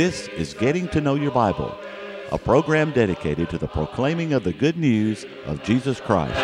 This 0.00 0.28
is 0.28 0.54
Getting 0.54 0.88
to 0.92 1.00
Know 1.02 1.14
Your 1.14 1.30
Bible, 1.30 1.76
a 2.32 2.38
program 2.38 2.90
dedicated 2.90 3.50
to 3.50 3.58
the 3.58 3.68
proclaiming 3.68 4.32
of 4.32 4.44
the 4.44 4.52
good 4.54 4.78
news 4.78 5.26
of 5.44 5.62
Jesus 5.62 6.00
Christ. 6.00 6.40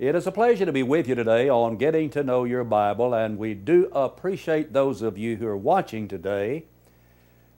It 0.00 0.16
is 0.16 0.26
a 0.26 0.32
pleasure 0.32 0.66
to 0.66 0.72
be 0.72 0.82
with 0.82 1.06
you 1.06 1.14
today 1.14 1.48
on 1.48 1.76
Getting 1.76 2.10
to 2.10 2.24
Know 2.24 2.42
Your 2.42 2.64
Bible, 2.64 3.14
and 3.14 3.38
we 3.38 3.54
do 3.54 3.88
appreciate 3.92 4.72
those 4.72 5.00
of 5.00 5.16
you 5.16 5.36
who 5.36 5.46
are 5.46 5.56
watching 5.56 6.08
today. 6.08 6.64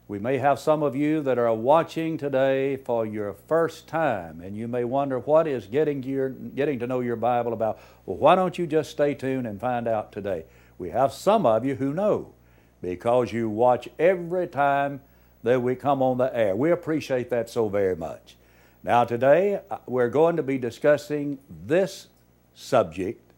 We 0.09 0.19
may 0.19 0.37
have 0.37 0.59
some 0.59 0.83
of 0.83 0.95
you 0.95 1.23
that 1.23 1.39
are 1.39 1.55
watching 1.55 2.19
today 2.19 2.77
for 2.77 3.07
your 3.07 3.33
first 3.33 3.89
time, 3.89 4.43
and 4.43 4.55
you 4.55 4.69
may 4.69 4.85
wonder 4.85 5.19
what 5.21 5.47
is 5.47 5.65
getting 5.65 6.03
to, 6.03 6.09
your, 6.11 6.29
getting 6.29 6.79
to 6.81 6.87
know 6.87 7.01
your 7.01 7.17
Bible 7.17 7.55
about. 7.55 7.79
Well, 8.05 8.19
why 8.19 8.35
don't 8.35 8.59
you 8.59 8.67
just 8.67 8.91
stay 8.91 9.15
tuned 9.15 9.47
and 9.47 9.59
find 9.59 9.89
out 9.89 10.13
today? 10.13 10.45
We 10.79 10.91
have 10.91 11.13
some 11.13 11.45
of 11.45 11.65
you 11.65 11.75
who 11.75 11.93
know 11.93 12.33
because 12.81 13.33
you 13.33 13.49
watch 13.49 13.89
every 13.99 14.47
time 14.47 15.01
that 15.43 15.61
we 15.61 15.75
come 15.75 16.03
on 16.03 16.19
the 16.19 16.35
air. 16.35 16.55
We 16.55 16.71
appreciate 16.71 17.31
that 17.31 17.51
so 17.51 17.69
very 17.69 17.97
much. 17.97 18.37
Now, 18.83 19.05
today 19.05 19.61
uh, 19.71 19.79
we're 19.87 20.09
going 20.09 20.37
to 20.37 20.43
be 20.43 20.59
discussing 20.59 21.39
this 21.67 22.09
subject 22.55 23.33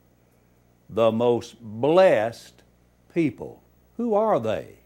the 0.89 1.11
most 1.11 1.57
blessed 1.61 2.63
people. 3.15 3.63
Who 3.97 4.15
are 4.15 4.39
they? 4.39 4.77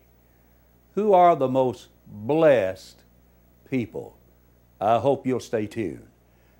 Who 0.94 1.12
are 1.12 1.34
the 1.34 1.48
most 1.48 1.88
blessed 2.06 3.02
people? 3.68 4.16
I 4.80 4.98
hope 4.98 5.26
you'll 5.26 5.40
stay 5.40 5.66
tuned. 5.66 6.06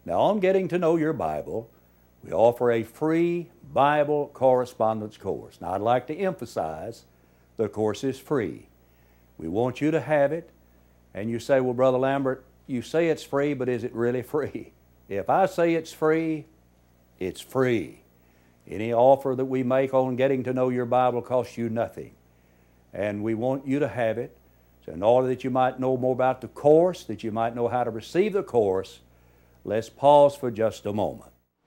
Now, 0.05 0.21
on 0.21 0.41
getting 0.41 0.69
to 0.69 0.79
know 0.79 0.97
your 0.97 1.13
Bible, 1.13 1.71
we 2.25 2.33
offer 2.33 2.71
a 2.71 2.83
free 2.83 3.51
Bible 3.73 4.31
correspondence 4.33 5.17
course. 5.17 5.59
Now, 5.61 5.73
I'd 5.73 5.83
like 5.83 6.07
to 6.07 6.17
emphasize 6.17 7.05
the 7.57 7.69
course 7.69 8.03
is 8.03 8.19
free. 8.19 8.69
We 9.37 9.49
want 9.49 9.81
you 9.81 9.91
to 9.91 10.01
have 10.01 10.33
it. 10.33 10.51
And 11.13 11.31
you 11.31 11.39
say, 11.39 11.61
well, 11.61 11.75
Brother 11.75 11.99
Lambert, 11.99 12.45
you 12.67 12.83
say 12.83 13.09
it's 13.09 13.23
free, 13.23 13.55
but 13.55 13.69
is 13.69 13.85
it 13.85 13.95
really 13.95 14.23
free? 14.35 14.73
If 15.09 15.29
I 15.29 15.47
say 15.47 15.75
it's 15.75 15.93
free, 15.93 16.47
it's 17.19 17.41
free. 17.41 18.01
Any 18.67 18.93
offer 18.93 19.35
that 19.37 19.45
we 19.45 19.63
make 19.63 19.93
on 19.93 20.17
getting 20.17 20.43
to 20.45 20.55
know 20.55 20.71
your 20.71 20.87
Bible 20.87 21.21
costs 21.21 21.59
you 21.59 21.69
nothing 21.69 22.15
and 22.95 23.23
we 23.23 23.35
want 23.35 23.67
you 23.67 23.81
to 23.81 23.89
have 23.89 24.17
it. 24.17 24.35
So, 24.87 24.93
in 24.93 25.03
order 25.03 25.29
that 25.29 25.45
you 25.45 25.51
might 25.51 25.81
know 25.81 25.97
more 25.97 26.13
about 26.13 26.41
the 26.41 26.49
course, 26.49 27.05
that 27.05 27.25
you 27.25 27.33
might 27.33 27.55
know 27.55 27.69
how 27.69 27.85
to 27.85 27.91
receive 27.91 28.33
the 28.33 28.43
course, 28.43 29.01
let's 29.65 29.89
pause 29.89 30.37
for 30.37 30.51
just 30.51 30.87
a 30.87 30.93
moment. 30.93 31.34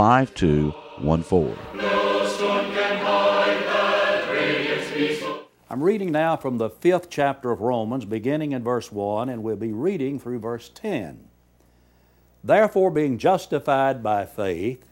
5214. 0.00 1.58
I'm 5.68 5.82
reading 5.82 6.10
now 6.10 6.38
from 6.38 6.56
the 6.56 6.70
fifth 6.70 7.10
chapter 7.10 7.50
of 7.50 7.60
Romans, 7.60 8.06
beginning 8.06 8.52
in 8.52 8.64
verse 8.64 8.90
1, 8.90 9.28
and 9.28 9.42
we'll 9.42 9.56
be 9.56 9.74
reading 9.74 10.18
through 10.18 10.38
verse 10.38 10.70
10. 10.70 11.28
Therefore, 12.42 12.90
being 12.90 13.18
justified 13.18 14.02
by 14.02 14.24
faith, 14.24 14.82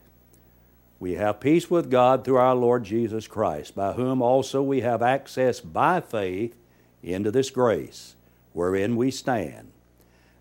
we 1.00 1.15
have 1.15 1.41
peace 1.41 1.71
with 1.71 1.91
God 1.91 2.22
through 2.22 2.37
our 2.37 2.55
Lord 2.55 2.84
Jesus 2.84 3.27
Christ, 3.27 3.75
by 3.75 3.94
whom 3.94 4.21
also 4.21 4.62
we 4.62 4.82
have 4.82 5.00
access 5.00 5.59
by 5.59 6.03
faith 6.03 6.55
into 7.03 7.31
this 7.31 7.49
grace 7.49 8.15
wherein 8.53 8.94
we 8.94 9.11
stand, 9.11 9.72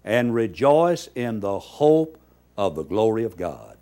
and 0.04 0.36
rejoice 0.36 1.08
in 1.16 1.40
the 1.40 1.58
hope 1.58 2.20
of 2.58 2.76
the 2.76 2.84
glory 2.84 3.24
of 3.24 3.38
God. 3.38 3.77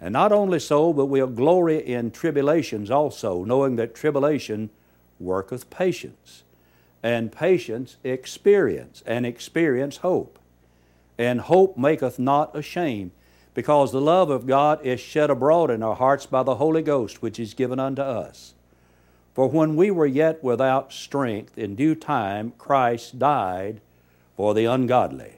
And 0.00 0.12
not 0.12 0.30
only 0.30 0.60
so, 0.60 0.92
but 0.92 1.06
we'll 1.06 1.26
glory 1.26 1.78
in 1.78 2.10
tribulations 2.10 2.90
also, 2.90 3.44
knowing 3.44 3.76
that 3.76 3.94
tribulation 3.94 4.70
worketh 5.18 5.70
patience, 5.70 6.44
and 7.02 7.32
patience 7.32 7.96
experience, 8.04 9.02
and 9.06 9.26
experience 9.26 9.98
hope. 9.98 10.38
And 11.18 11.40
hope 11.40 11.76
maketh 11.76 12.18
not 12.18 12.54
ashamed, 12.56 13.10
because 13.54 13.90
the 13.90 14.00
love 14.00 14.30
of 14.30 14.46
God 14.46 14.84
is 14.86 15.00
shed 15.00 15.30
abroad 15.30 15.70
in 15.70 15.82
our 15.82 15.96
hearts 15.96 16.26
by 16.26 16.44
the 16.44 16.56
Holy 16.56 16.82
Ghost, 16.82 17.20
which 17.20 17.40
is 17.40 17.54
given 17.54 17.80
unto 17.80 18.02
us. 18.02 18.54
For 19.34 19.48
when 19.48 19.74
we 19.74 19.90
were 19.90 20.06
yet 20.06 20.44
without 20.44 20.92
strength, 20.92 21.58
in 21.58 21.74
due 21.74 21.96
time 21.96 22.52
Christ 22.56 23.18
died 23.18 23.80
for 24.36 24.54
the 24.54 24.66
ungodly. 24.66 25.37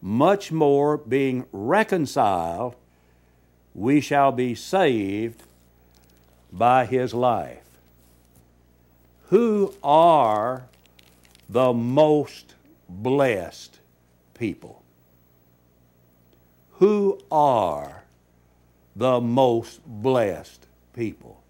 much 0.00 0.52
more 0.52 0.96
being 0.96 1.46
reconciled, 1.52 2.74
we 3.74 4.00
shall 4.00 4.32
be 4.32 4.54
saved 4.54 5.42
by 6.52 6.86
his 6.86 7.14
life. 7.14 7.64
Who 9.28 9.74
are 9.82 10.64
the 11.48 11.72
most 11.72 12.54
blessed 12.88 13.78
people? 14.34 14.78
who 16.78 17.18
are 17.30 18.04
the 18.94 19.20
most 19.20 19.80
blessed 19.84 20.66
people? 20.92 21.42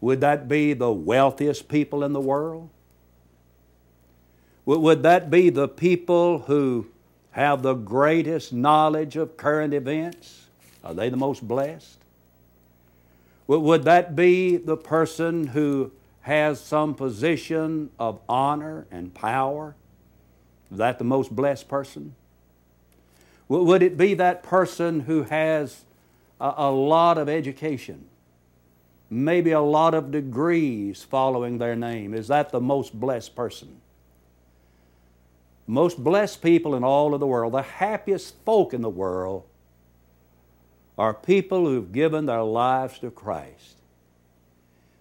Would 0.00 0.20
that 0.20 0.48
be 0.48 0.74
the 0.74 0.92
wealthiest 0.92 1.68
people 1.68 2.04
in 2.04 2.12
the 2.12 2.20
world? 2.20 2.70
Would 4.66 5.02
that 5.02 5.30
be 5.30 5.50
the 5.50 5.68
people 5.68 6.40
who 6.40 6.86
have 7.32 7.62
the 7.62 7.74
greatest 7.74 8.52
knowledge 8.52 9.16
of 9.16 9.36
current 9.36 9.74
events? 9.74 10.46
Are 10.82 10.94
they 10.94 11.08
the 11.08 11.16
most 11.16 11.46
blessed? 11.46 11.98
Would 13.46 13.84
that 13.84 14.16
be 14.16 14.56
the 14.56 14.76
person 14.76 15.48
who 15.48 15.92
has 16.22 16.60
some 16.60 16.94
position 16.94 17.90
of 17.98 18.20
honor 18.28 18.86
and 18.90 19.12
power? 19.12 19.74
Is 20.70 20.78
that 20.78 20.98
the 20.98 21.04
most 21.04 21.34
blessed 21.34 21.68
person? 21.68 22.14
Would 23.48 23.82
it 23.82 23.98
be 23.98 24.14
that 24.14 24.42
person 24.42 25.00
who 25.00 25.24
has 25.24 25.84
a, 26.40 26.70
lot 26.70 27.18
of 27.18 27.28
education? 27.28 28.06
Maybe 29.10 29.50
a 29.50 29.60
lot 29.60 29.92
of 29.92 30.10
degrees 30.10 31.02
following 31.02 31.58
their 31.58 31.76
name. 31.76 32.14
Is 32.14 32.28
that 32.28 32.50
the 32.50 32.60
most 32.60 32.98
blessed 32.98 33.36
person? 33.36 33.80
Most 35.66 36.02
blessed 36.02 36.42
people 36.42 36.74
in 36.74 36.84
all 36.84 37.14
of 37.14 37.20
the 37.20 37.26
world, 37.26 37.54
the 37.54 37.62
happiest 37.62 38.34
folk 38.44 38.74
in 38.74 38.82
the 38.82 38.90
world, 38.90 39.44
are 40.98 41.14
people 41.14 41.66
who've 41.66 41.92
given 41.92 42.26
their 42.26 42.42
lives 42.42 42.98
to 43.00 43.10
Christ. 43.10 43.78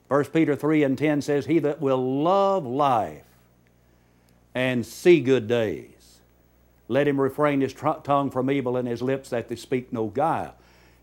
1 0.07 0.25
Peter 0.25 0.55
3 0.55 0.83
and 0.83 0.97
10 0.97 1.21
says, 1.21 1.45
He 1.45 1.59
that 1.59 1.81
will 1.81 2.23
love 2.23 2.65
life 2.65 3.23
and 4.55 4.85
see 4.85 5.19
good 5.19 5.47
days 5.47 5.93
let 6.87 7.07
him 7.07 7.19
refrain 7.19 7.61
his 7.61 7.73
tr- 7.73 7.99
tongue 8.03 8.29
from 8.29 8.51
evil 8.51 8.77
and 8.77 8.87
his 8.87 9.01
lips 9.01 9.29
that 9.29 9.47
they 9.47 9.55
speak 9.55 9.91
no 9.91 10.07
guile. 10.07 10.55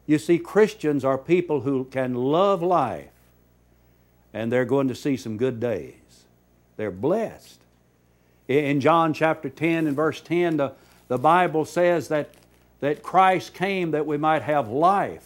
You 0.06 0.18
see, 0.18 0.38
Christians 0.38 1.04
are 1.04 1.18
people 1.18 1.60
who 1.60 1.84
can 1.84 2.14
love 2.14 2.62
life 2.62 3.10
and 4.32 4.52
they're 4.52 4.64
going 4.64 4.88
to 4.88 4.94
see 4.94 5.16
some 5.16 5.36
good 5.36 5.58
days. 5.60 5.94
They're 6.76 6.90
blessed. 6.90 7.59
In 8.50 8.80
John 8.80 9.14
chapter 9.14 9.48
10 9.48 9.86
and 9.86 9.94
verse 9.94 10.20
10, 10.20 10.56
the, 10.56 10.72
the 11.06 11.18
Bible 11.18 11.64
says 11.64 12.08
that, 12.08 12.34
that 12.80 13.00
Christ 13.00 13.54
came 13.54 13.92
that 13.92 14.06
we 14.06 14.16
might 14.16 14.42
have 14.42 14.68
life 14.68 15.24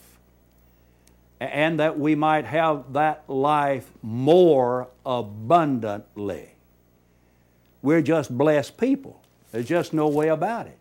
and 1.41 1.81
that 1.81 1.99
we 1.99 2.15
might 2.15 2.45
have 2.45 2.93
that 2.93 3.25
life 3.27 3.91
more 4.03 4.89
abundantly. 5.07 6.51
We're 7.81 8.03
just 8.03 8.37
blessed 8.37 8.77
people. 8.77 9.23
There's 9.53 9.69
just 9.69 9.95
no 9.95 10.07
way 10.07 10.29
about 10.29 10.67
it. 10.67 10.77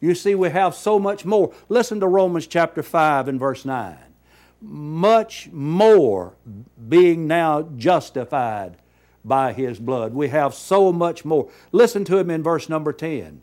You 0.00 0.14
see, 0.14 0.36
we 0.36 0.50
have 0.50 0.76
so 0.76 1.00
much 1.00 1.24
more. 1.24 1.52
Listen 1.68 1.98
to 1.98 2.06
Romans 2.06 2.46
chapter 2.46 2.84
5 2.84 3.26
and 3.26 3.40
verse 3.40 3.64
9. 3.64 3.98
Much 4.62 5.48
more 5.50 6.34
being 6.88 7.26
now 7.26 7.62
justified 7.76 8.76
by 9.24 9.52
His 9.52 9.78
blood. 9.78 10.14
We 10.14 10.28
have 10.28 10.54
so 10.54 10.92
much 10.92 11.24
more. 11.24 11.48
Listen 11.72 12.04
to 12.04 12.18
Him 12.18 12.30
in 12.30 12.42
verse 12.42 12.68
number 12.68 12.92
10. 12.92 13.40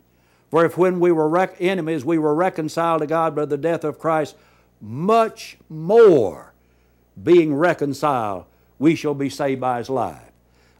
For 0.50 0.64
if 0.64 0.78
when 0.78 1.00
we 1.00 1.12
were 1.12 1.28
rec- 1.28 1.56
enemies 1.60 2.04
we 2.04 2.18
were 2.18 2.34
reconciled 2.34 3.00
to 3.00 3.06
God 3.06 3.34
by 3.34 3.44
the 3.44 3.56
death 3.56 3.84
of 3.84 3.98
Christ, 3.98 4.36
much 4.80 5.56
more 5.68 6.52
being 7.22 7.54
reconciled, 7.54 8.44
we 8.78 8.94
shall 8.94 9.14
be 9.14 9.30
saved 9.30 9.60
by 9.60 9.78
His 9.78 9.90
life. 9.90 10.30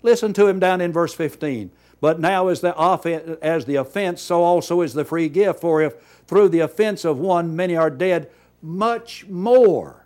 Listen 0.03 0.33
to 0.35 0.47
Him 0.47 0.61
down 0.61 0.81
in 0.81 0.93
verse 0.93 1.15
15. 1.15 1.71
But 2.01 2.21
now 2.21 2.49
as 2.49 2.61
the, 2.61 2.77
offense, 2.77 3.39
as 3.41 3.65
the 3.65 3.77
offense, 3.77 4.21
so 4.21 4.43
also 4.43 4.83
is 4.83 4.93
the 4.93 5.05
free 5.05 5.29
gift. 5.29 5.61
For 5.61 5.81
if 5.81 5.95
through 6.27 6.51
the 6.51 6.61
offense 6.61 7.05
of 7.05 7.19
one 7.19 7.57
many 7.57 7.75
are 7.77 7.91
dead, 7.91 8.31
much 8.63 9.27
more 9.27 10.06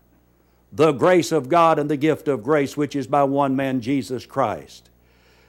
the 0.72 0.92
grace 0.92 1.32
of 1.32 1.48
God 1.48 1.78
and 1.78 1.90
the 1.90 1.96
gift 1.96 2.28
of 2.28 2.42
grace, 2.42 2.76
which 2.76 2.94
is 2.94 3.06
by 3.06 3.24
one 3.24 3.56
man, 3.56 3.80
Jesus 3.80 4.26
Christ. 4.26 4.90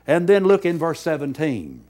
And 0.07 0.27
then 0.27 0.45
look 0.45 0.65
in 0.65 0.77
verse 0.77 0.99
17. 1.01 1.83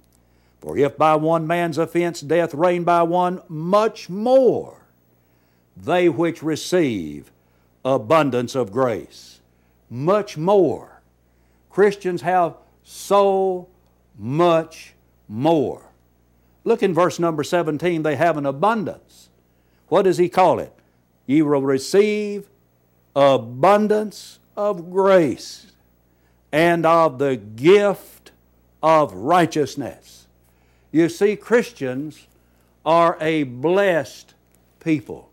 For 0.60 0.78
if 0.78 0.98
by 0.98 1.16
one 1.16 1.48
man's 1.48 1.78
offense 1.78 2.22
death 2.22 2.54
reigned 2.54 2.86
by 2.86 3.04
one, 3.04 3.42
much 3.48 4.10
more 4.10 4.82
they 5.76 6.10
which 6.10 6.44
receive 6.44 7.32
abundance 7.84 8.56
of 8.56 8.72
grace. 8.72 9.40
Much 9.90 10.38
more. 10.38 11.02
Christians 11.70 12.22
have 12.22 12.56
so 12.84 13.68
much 14.18 14.94
more. 15.28 15.90
Look 16.64 16.84
in 16.84 16.94
verse 16.94 17.18
number 17.18 17.44
17, 17.44 18.04
they 18.04 18.16
have 18.16 18.38
an 18.38 18.46
abundance. 18.46 19.30
What 19.88 20.04
does 20.04 20.18
he 20.18 20.30
call 20.30 20.60
it? 20.60 20.74
Ye 21.26 21.42
will 21.42 21.62
receive 21.62 22.48
abundance 23.16 24.40
of 24.56 24.92
grace 24.92 25.72
and 26.52 26.86
of 26.86 27.20
the 27.20 27.36
gift 27.36 28.32
of 28.84 29.14
righteousness. 29.14 30.28
You 30.92 31.10
see, 31.10 31.36
Christians 31.36 32.28
are 32.86 33.18
a 33.22 33.44
blessed 33.44 34.34
people, 34.80 35.30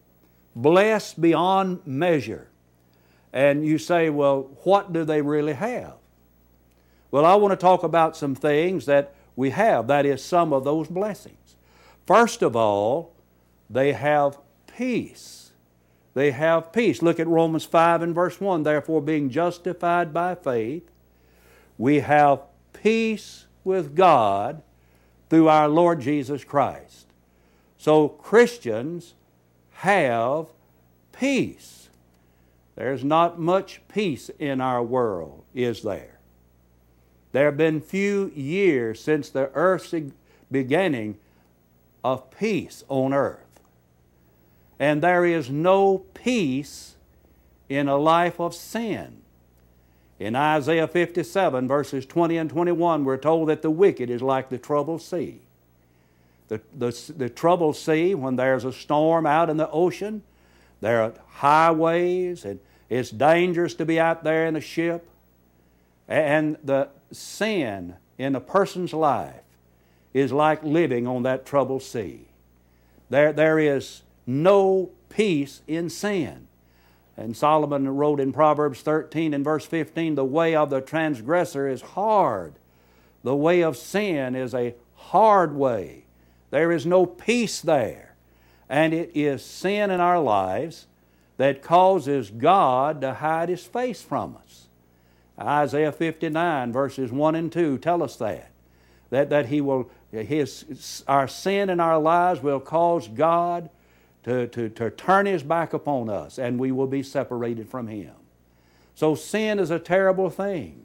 blessed 0.54 1.20
beyond 1.20 1.80
measure. 1.86 2.48
And 3.32 3.66
you 3.66 3.78
say, 3.78 4.10
well, 4.10 4.50
what 4.62 4.92
do 4.92 5.04
they 5.04 5.22
really 5.22 5.54
have? 5.54 5.94
Well, 7.10 7.24
I 7.24 7.34
want 7.36 7.52
to 7.52 7.56
talk 7.56 7.82
about 7.82 8.16
some 8.16 8.34
things 8.34 8.86
that 8.86 9.14
we 9.34 9.50
have, 9.50 9.86
that 9.86 10.04
is, 10.04 10.22
some 10.22 10.52
of 10.52 10.64
those 10.64 10.88
blessings. 10.88 11.56
First 12.06 12.42
of 12.42 12.54
all, 12.56 13.14
they 13.70 13.92
have 13.92 14.38
peace. 14.76 15.37
They 16.18 16.32
have 16.32 16.72
peace. 16.72 17.00
Look 17.00 17.20
at 17.20 17.28
Romans 17.28 17.64
5 17.64 18.02
and 18.02 18.12
verse 18.12 18.40
1. 18.40 18.64
Therefore, 18.64 19.00
being 19.00 19.30
justified 19.30 20.12
by 20.12 20.34
faith, 20.34 20.82
we 21.78 22.00
have 22.00 22.40
peace 22.72 23.46
with 23.62 23.94
God 23.94 24.60
through 25.30 25.46
our 25.46 25.68
Lord 25.68 26.00
Jesus 26.00 26.42
Christ. 26.42 27.06
So, 27.76 28.08
Christians 28.08 29.14
have 29.74 30.48
peace. 31.12 31.88
There's 32.74 33.04
not 33.04 33.38
much 33.38 33.80
peace 33.86 34.28
in 34.40 34.60
our 34.60 34.82
world, 34.82 35.44
is 35.54 35.82
there? 35.82 36.18
There 37.30 37.44
have 37.44 37.56
been 37.56 37.80
few 37.80 38.32
years 38.34 39.00
since 39.00 39.30
the 39.30 39.52
earth's 39.54 39.94
beginning 40.50 41.16
of 42.02 42.28
peace 42.32 42.82
on 42.88 43.14
earth. 43.14 43.47
And 44.78 45.02
there 45.02 45.24
is 45.24 45.50
no 45.50 45.98
peace 46.14 46.94
in 47.68 47.88
a 47.88 47.96
life 47.96 48.40
of 48.40 48.54
sin. 48.54 49.22
In 50.18 50.34
Isaiah 50.34 50.88
57, 50.88 51.68
verses 51.68 52.04
20 52.06 52.36
and 52.36 52.50
21, 52.50 53.04
we're 53.04 53.16
told 53.16 53.48
that 53.48 53.62
the 53.62 53.70
wicked 53.70 54.10
is 54.10 54.22
like 54.22 54.48
the 54.48 54.58
troubled 54.58 55.02
sea. 55.02 55.40
The, 56.48 56.60
the, 56.76 57.12
the 57.16 57.28
troubled 57.28 57.76
sea, 57.76 58.14
when 58.14 58.36
there's 58.36 58.64
a 58.64 58.72
storm 58.72 59.26
out 59.26 59.50
in 59.50 59.58
the 59.58 59.70
ocean, 59.70 60.22
there 60.80 61.02
are 61.02 61.12
highways, 61.28 62.44
and 62.44 62.58
it's 62.88 63.10
dangerous 63.10 63.74
to 63.74 63.84
be 63.84 64.00
out 64.00 64.24
there 64.24 64.46
in 64.46 64.56
a 64.56 64.60
ship. 64.60 65.08
And 66.08 66.56
the 66.64 66.88
sin 67.12 67.96
in 68.16 68.34
a 68.34 68.40
person's 68.40 68.94
life 68.94 69.42
is 70.14 70.32
like 70.32 70.62
living 70.64 71.06
on 71.06 71.22
that 71.24 71.44
troubled 71.44 71.82
sea. 71.82 72.26
There, 73.10 73.32
there 73.32 73.58
is 73.58 74.02
no 74.28 74.90
peace 75.08 75.62
in 75.66 75.88
sin. 75.88 76.46
And 77.16 77.36
Solomon 77.36 77.88
wrote 77.96 78.20
in 78.20 78.32
Proverbs 78.32 78.82
13 78.82 79.34
and 79.34 79.42
verse 79.42 79.66
15 79.66 80.14
the 80.14 80.24
way 80.24 80.54
of 80.54 80.70
the 80.70 80.80
transgressor 80.80 81.66
is 81.66 81.82
hard, 81.82 82.54
the 83.24 83.34
way 83.34 83.62
of 83.62 83.76
sin 83.76 84.36
is 84.36 84.54
a 84.54 84.74
hard 84.94 85.54
way. 85.54 86.04
There 86.50 86.70
is 86.70 86.86
no 86.86 87.06
peace 87.06 87.60
there. 87.60 88.14
And 88.68 88.92
it 88.92 89.10
is 89.14 89.44
sin 89.44 89.90
in 89.90 90.00
our 90.00 90.20
lives 90.20 90.86
that 91.38 91.62
causes 91.62 92.30
God 92.30 93.00
to 93.00 93.14
hide 93.14 93.48
His 93.48 93.64
face 93.64 94.02
from 94.02 94.36
us. 94.36 94.68
Isaiah 95.40 95.92
59, 95.92 96.72
verses 96.72 97.10
1 97.10 97.34
and 97.34 97.50
2 97.50 97.78
tell 97.78 98.02
us 98.02 98.16
that. 98.16 98.50
That, 99.10 99.30
that 99.30 99.46
he 99.46 99.60
will, 99.60 99.90
his, 100.10 101.02
our 101.08 101.28
sin 101.28 101.70
in 101.70 101.80
our 101.80 101.98
lives 101.98 102.42
will 102.42 102.60
cause 102.60 103.08
God 103.08 103.70
to, 104.24 104.46
to, 104.48 104.68
to 104.68 104.90
turn 104.90 105.26
His 105.26 105.42
back 105.42 105.72
upon 105.72 106.08
us 106.08 106.38
and 106.38 106.58
we 106.58 106.72
will 106.72 106.86
be 106.86 107.02
separated 107.02 107.68
from 107.68 107.88
Him. 107.88 108.14
So 108.94 109.14
sin 109.14 109.58
is 109.58 109.70
a 109.70 109.78
terrible 109.78 110.30
thing. 110.30 110.84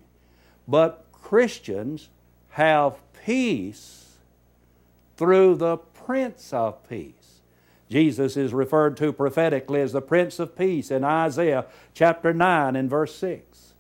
But 0.68 1.06
Christians 1.12 2.10
have 2.52 2.98
peace 3.26 4.18
through 5.18 5.56
the 5.56 5.78
Prince 5.78 6.54
of 6.54 6.88
Peace. 6.88 7.42
Jesus 7.90 8.38
is 8.38 8.54
referred 8.54 8.98
to 8.98 9.14
prophetically 9.14 9.82
as 9.82 9.94
the 9.94 10.02
Prince 10.02 10.40
of 10.40 10.58
Peace 10.58 10.92
in 10.92 11.04
Isaiah 11.04 11.66
chapter 11.94 12.34
9 12.34 12.76
and 12.76 12.90
verse 12.90 13.16
6 13.16 13.74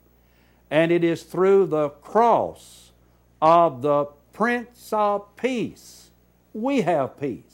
and 0.74 0.92
it 0.92 1.04
is 1.04 1.22
through 1.22 1.68
the 1.68 1.89
cross 1.89 2.92
of 3.39 3.84
the 3.84 4.06
Prince 4.32 4.89
of 4.92 5.36
Peace 5.36 6.04
we 6.54 6.82
have 6.82 7.20
peace. 7.20 7.53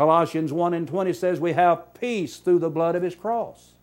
Colossians 0.00 0.50
1 0.50 0.72
and 0.72 0.88
20 0.88 1.12
says 1.12 1.40
we 1.40 1.52
have 1.52 1.92
peace 1.92 2.38
through 2.38 2.58
the 2.58 2.70
blood 2.70 2.96
of 2.96 3.02
His 3.02 3.14
cross. 3.14 3.74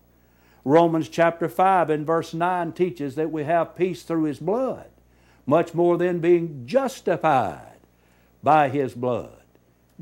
Romans 0.66 1.10
chapter 1.10 1.48
5 1.48 1.92
and 1.92 2.08
verse 2.08 2.34
9 2.34 2.72
teaches 2.72 3.14
that 3.14 3.32
we 3.32 3.44
have 3.44 3.76
peace 3.76 4.02
through 4.02 4.24
His 4.24 4.40
blood, 4.40 4.88
much 5.46 5.76
more 5.76 5.96
than 5.96 6.18
being 6.18 6.64
justified 6.66 7.78
by 8.42 8.70
His 8.70 8.96
blood. 8.96 9.44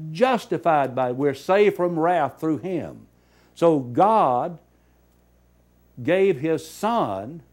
Justified 0.09 0.95
by, 0.95 1.11
we're 1.11 1.33
saved 1.33 1.75
from 1.75 1.99
wrath 1.99 2.39
through 2.39 2.59
Him. 2.59 3.07
So 3.53 3.79
God 3.79 4.57
gave 6.01 6.39
His 6.39 6.65
Son 6.65 7.43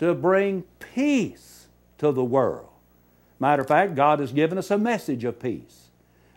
to 0.00 0.12
bring 0.12 0.64
peace 0.92 1.68
to 1.98 2.10
the 2.10 2.24
world. 2.24 2.70
Matter 3.38 3.62
of 3.62 3.68
fact, 3.68 3.94
God 3.94 4.18
has 4.18 4.32
given 4.32 4.58
us 4.58 4.72
a 4.72 4.76
message 4.76 5.22
of 5.22 5.38
peace. 5.38 5.79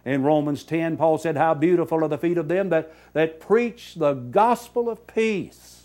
In 0.06 0.24
Romans 0.24 0.64
10, 0.64 0.98
Paul 0.98 1.18
said, 1.18 1.38
How 1.38 1.54
beautiful 1.54 2.04
are 2.04 2.08
the 2.08 2.18
feet 2.18 2.38
of 2.38 2.48
them 2.48 2.70
that, 2.70 2.94
that 3.14 3.40
preach 3.40 3.96
the 3.96 4.14
gospel 4.14 4.90
of 4.90 5.08
peace 5.08 5.84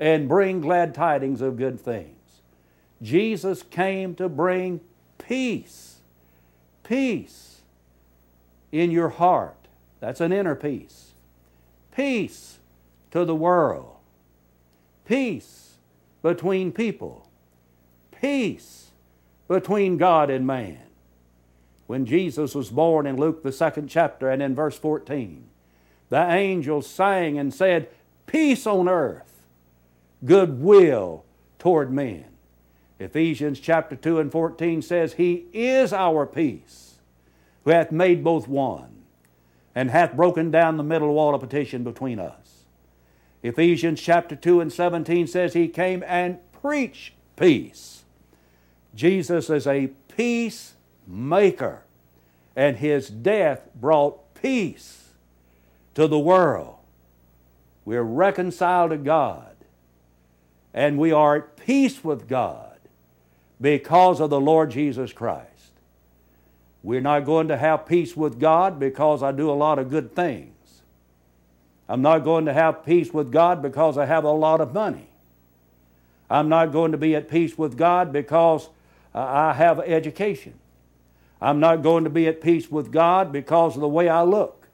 and 0.00 0.28
bring 0.28 0.60
glad 0.60 0.94
tidings 0.94 1.40
of 1.40 1.56
good 1.56 1.80
things. 1.80 2.40
Jesus 3.02 3.62
came 3.62 4.14
to 4.14 4.28
bring 4.28 4.80
peace. 5.18 5.96
Peace 6.82 7.60
in 8.72 8.90
your 8.90 9.10
heart. 9.10 9.56
That's 10.00 10.20
an 10.20 10.32
inner 10.32 10.54
peace. 10.54 11.12
Peace 11.94 12.58
to 13.10 13.24
the 13.24 13.34
world. 13.34 13.96
Peace 15.04 15.76
between 16.22 16.72
people, 16.72 17.28
peace 18.10 18.90
between 19.46 19.98
God 19.98 20.30
and 20.30 20.46
man. 20.46 20.83
When 21.86 22.06
Jesus 22.06 22.54
was 22.54 22.70
born 22.70 23.06
in 23.06 23.16
Luke, 23.16 23.42
the 23.42 23.52
second 23.52 23.88
chapter, 23.88 24.30
and 24.30 24.42
in 24.42 24.54
verse 24.54 24.78
14, 24.78 25.44
the 26.08 26.30
angels 26.30 26.86
sang 26.86 27.38
and 27.38 27.52
said, 27.52 27.88
Peace 28.26 28.66
on 28.66 28.88
earth, 28.88 29.46
goodwill 30.24 31.24
toward 31.58 31.92
men. 31.92 32.26
Ephesians 32.98 33.60
chapter 33.60 33.96
2 33.96 34.20
and 34.20 34.32
14 34.32 34.80
says, 34.80 35.14
He 35.14 35.46
is 35.52 35.92
our 35.92 36.26
peace, 36.26 36.98
who 37.64 37.70
hath 37.70 37.92
made 37.92 38.24
both 38.24 38.48
one, 38.48 39.02
and 39.74 39.90
hath 39.90 40.14
broken 40.16 40.50
down 40.50 40.76
the 40.76 40.82
middle 40.82 41.12
wall 41.12 41.34
of 41.34 41.40
petition 41.40 41.84
between 41.84 42.18
us. 42.18 42.64
Ephesians 43.42 44.00
chapter 44.00 44.34
2 44.34 44.62
and 44.62 44.72
17 44.72 45.26
says 45.26 45.52
he 45.52 45.68
came 45.68 46.02
and 46.06 46.38
preached 46.50 47.12
peace. 47.36 48.04
Jesus 48.94 49.50
is 49.50 49.66
a 49.66 49.88
peacemaker, 51.06 51.82
and 52.56 52.76
his 52.76 53.08
death 53.08 53.68
brought 53.74 54.34
peace 54.34 55.10
to 55.94 56.06
the 56.06 56.18
world. 56.18 56.76
We're 57.84 58.02
reconciled 58.02 58.90
to 58.90 58.96
God, 58.96 59.54
and 60.72 60.98
we 60.98 61.12
are 61.12 61.36
at 61.36 61.56
peace 61.56 62.02
with 62.02 62.28
God 62.28 62.78
because 63.60 64.20
of 64.20 64.30
the 64.30 64.40
Lord 64.40 64.70
Jesus 64.70 65.12
Christ. 65.12 65.48
We're 66.82 67.00
not 67.00 67.24
going 67.24 67.48
to 67.48 67.56
have 67.56 67.86
peace 67.86 68.16
with 68.16 68.38
God 68.38 68.78
because 68.78 69.22
I 69.22 69.32
do 69.32 69.50
a 69.50 69.52
lot 69.52 69.78
of 69.78 69.90
good 69.90 70.14
things. 70.14 70.50
I'm 71.88 72.02
not 72.02 72.24
going 72.24 72.46
to 72.46 72.52
have 72.52 72.84
peace 72.84 73.12
with 73.12 73.30
God 73.30 73.62
because 73.62 73.98
I 73.98 74.06
have 74.06 74.24
a 74.24 74.30
lot 74.30 74.60
of 74.60 74.72
money. 74.72 75.08
I'm 76.30 76.48
not 76.48 76.72
going 76.72 76.92
to 76.92 76.98
be 76.98 77.14
at 77.14 77.28
peace 77.28 77.56
with 77.58 77.76
God 77.76 78.12
because 78.12 78.68
I 79.14 79.52
have 79.52 79.78
education. 79.80 80.54
I'm 81.44 81.60
not 81.60 81.82
going 81.82 82.04
to 82.04 82.10
be 82.10 82.26
at 82.26 82.40
peace 82.40 82.70
with 82.70 82.90
God 82.90 83.30
because 83.30 83.74
of 83.74 83.82
the 83.82 83.88
way 83.88 84.08
I 84.08 84.22
look. 84.22 84.66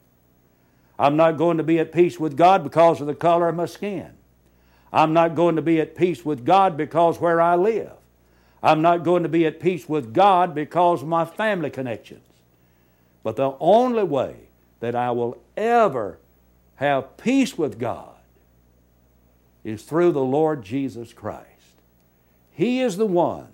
I'm 0.97 1.17
not 1.17 1.35
going 1.35 1.57
to 1.57 1.63
be 1.63 1.79
at 1.79 1.91
peace 1.91 2.17
with 2.17 2.37
God 2.37 2.63
because 2.63 3.01
of 3.01 3.07
the 3.07 3.13
color 3.13 3.49
of 3.49 3.55
my 3.57 3.65
skin. 3.65 4.13
I'm 4.93 5.11
not 5.11 5.35
going 5.35 5.57
to 5.57 5.61
be 5.61 5.81
at 5.81 5.97
peace 5.97 6.23
with 6.23 6.45
God 6.45 6.77
because 6.77 7.19
where 7.19 7.41
I 7.41 7.57
live. 7.57 7.91
I'm 8.63 8.81
not 8.81 9.03
going 9.03 9.23
to 9.23 9.29
be 9.29 9.45
at 9.45 9.59
peace 9.59 9.89
with 9.89 10.13
God 10.13 10.55
because 10.55 11.01
of 11.01 11.09
my 11.09 11.25
family 11.25 11.69
connections. 11.69 12.25
But 13.21 13.35
the 13.35 13.53
only 13.59 14.03
way 14.03 14.35
that 14.79 14.95
I 14.95 15.11
will 15.11 15.41
ever 15.57 16.19
have 16.75 17.17
peace 17.17 17.57
with 17.57 17.79
God 17.79 18.15
is 19.65 19.83
through 19.83 20.13
the 20.13 20.23
Lord 20.23 20.63
Jesus 20.63 21.11
Christ. 21.11 21.47
He 22.53 22.79
is 22.79 22.95
the 22.95 23.05
one 23.05 23.49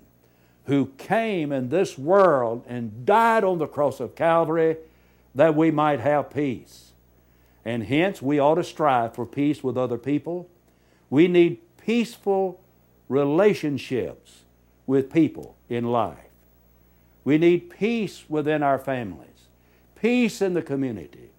who 0.68 0.92
came 0.98 1.50
in 1.50 1.70
this 1.70 1.96
world 1.96 2.62
and 2.68 3.06
died 3.06 3.42
on 3.42 3.56
the 3.58 3.66
cross 3.66 4.00
of 4.00 4.14
Calvary 4.14 4.76
that 5.34 5.54
we 5.56 5.70
might 5.70 5.98
have 5.98 6.30
peace. 6.30 6.92
And 7.64 7.84
hence, 7.84 8.20
we 8.20 8.38
ought 8.38 8.56
to 8.56 8.64
strive 8.64 9.14
for 9.14 9.24
peace 9.24 9.64
with 9.64 9.78
other 9.78 9.96
people. 9.96 10.48
We 11.08 11.26
need 11.26 11.58
peaceful 11.78 12.60
relationships 13.08 14.42
with 14.86 15.10
people 15.10 15.56
in 15.70 15.90
life. 15.90 16.18
We 17.24 17.38
need 17.38 17.70
peace 17.70 18.24
within 18.28 18.62
our 18.62 18.78
families, 18.78 19.48
peace 19.94 20.42
in 20.42 20.52
the 20.52 20.62
community, 20.62 21.30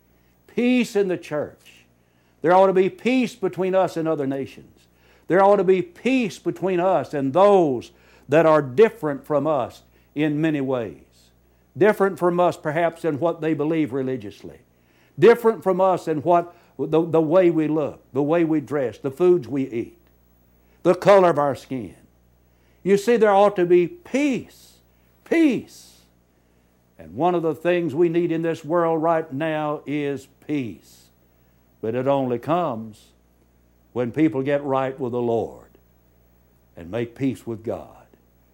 peace 0.48 0.96
in 0.96 1.08
the 1.08 1.18
church. 1.18 1.86
There 2.42 2.54
ought 2.54 2.68
to 2.68 2.74
be 2.74 2.90
peace 2.90 3.36
between 3.36 3.76
us 3.76 3.96
and 3.96 4.08
other 4.08 4.26
nations. 4.26 4.88
There 5.28 5.44
ought 5.44 5.58
to 5.58 5.64
be 5.64 5.84
peace 5.84 6.40
between 6.40 6.80
us 6.80 7.14
and 7.14 7.32
those 7.32 7.92
that 8.30 8.46
are 8.46 8.62
different 8.62 9.26
from 9.26 9.46
us 9.46 9.82
in 10.16 10.40
many 10.40 10.62
ways. 10.62 11.02
Different 11.78 12.18
from 12.18 12.40
us, 12.40 12.56
perhaps, 12.56 13.04
in 13.04 13.20
what 13.20 13.42
they 13.42 13.54
believe 13.54 13.92
religiously. 13.92 14.60
Different 15.18 15.64
from 15.64 15.82
us 15.82 16.08
in 16.08 16.20
what 16.20 16.56
the, 16.78 17.06
the 17.06 17.22
way 17.22 17.50
we 17.50 17.68
look, 17.68 18.02
the 18.14 18.24
way 18.24 18.46
we 18.46 18.62
dress, 18.62 18.98
the 18.98 19.12
foods 19.12 19.48
we 19.48 19.68
eat, 19.68 19.98
the 20.84 20.96
color 20.96 21.32
of 21.32 21.38
our 21.38 21.56
skin. 21.56 21.96
You 22.84 22.96
see, 22.96 23.18
there 23.18 23.32
ought 23.32 23.56
to 23.58 23.66
be 23.66 23.88
peace. 23.88 24.78
Peace. 25.26 26.02
And 26.98 27.16
one 27.16 27.36
of 27.36 27.44
the 27.44 27.56
things 27.56 27.94
we 27.94 28.10
need 28.10 28.32
in 28.32 28.42
this 28.42 28.64
world 28.64 29.02
right 29.02 29.32
now 29.32 29.82
is 29.86 30.28
peace. 30.48 31.08
But 31.82 31.96
it 31.96 32.08
only 32.08 32.40
comes 32.40 33.08
when 33.94 34.12
people 34.12 34.42
get 34.44 34.64
right 34.64 34.98
with 35.00 35.12
the 35.12 35.22
Lord 35.22 35.70
and 36.76 36.92
make 36.92 37.16
peace 37.16 37.46
with 37.46 37.64
God. 37.64 37.99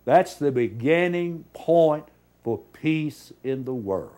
That's 0.05 0.35
the 0.35 0.51
beginning 0.51 1.45
point 1.53 2.05
for 2.43 2.59
peace 2.73 3.33
in 3.43 3.65
the 3.65 3.73
world. 3.73 4.11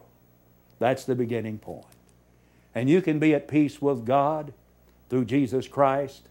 That's 0.80 1.06
the 1.06 1.16
beginning 1.16 1.60
point. 1.60 1.86
And 2.76 2.90
you 2.90 3.02
can 3.02 3.20
be 3.20 3.34
at 3.34 3.48
peace 3.48 3.82
with 3.82 4.06
God 4.06 4.54
through 5.10 5.26
Jesus 5.26 5.68
Christ. 5.68 6.28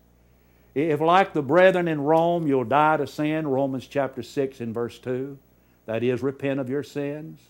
If, 0.74 1.00
like 1.00 1.32
the 1.32 1.42
brethren 1.42 1.88
in 1.88 2.02
Rome, 2.02 2.46
you'll 2.46 2.64
die 2.64 2.98
to 2.98 3.06
sin, 3.06 3.48
Romans 3.48 3.86
chapter 3.86 4.22
6 4.22 4.60
and 4.60 4.74
verse 4.74 4.98
2, 4.98 5.38
that 5.86 6.02
is, 6.04 6.22
repent 6.22 6.60
of 6.60 6.68
your 6.68 6.82
sins 6.82 7.40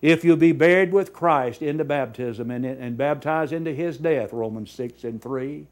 if 0.00 0.24
you'll 0.24 0.36
be 0.36 0.52
buried 0.52 0.92
with 0.92 1.12
Christ 1.12 1.60
into 1.60 1.84
baptism 1.84 2.50
and, 2.50 2.64
and 2.64 2.96
baptized 2.96 3.52
into 3.52 3.72
his 3.72 3.98
death, 3.98 4.32
Romans 4.32 4.70
6 4.70 5.04
and 5.04 5.20
3, 5.20 5.66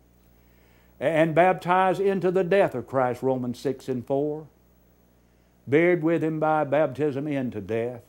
and 0.99 1.35
baptized 1.35 2.00
into 2.00 2.30
the 2.30 2.44
death 2.44 2.75
of 2.75 2.87
Christ, 2.87 3.23
Romans 3.23 3.58
6 3.61 3.88
and 3.88 4.06
4, 4.06 4.46
buried 5.66 6.02
with 6.02 6.23
him 6.23 6.40
by 6.40 6.64
baptism 6.64 7.26
into 7.26 7.61
death, 7.61 8.02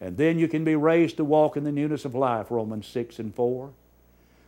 and 0.00 0.16
then 0.16 0.38
you 0.38 0.48
can 0.48 0.64
be 0.64 0.76
raised 0.76 1.16
to 1.16 1.24
walk 1.24 1.56
in 1.56 1.64
the 1.64 1.72
newness 1.72 2.04
of 2.04 2.14
life, 2.14 2.50
Romans 2.50 2.86
6 2.86 3.18
and 3.18 3.34
4. 3.34 3.70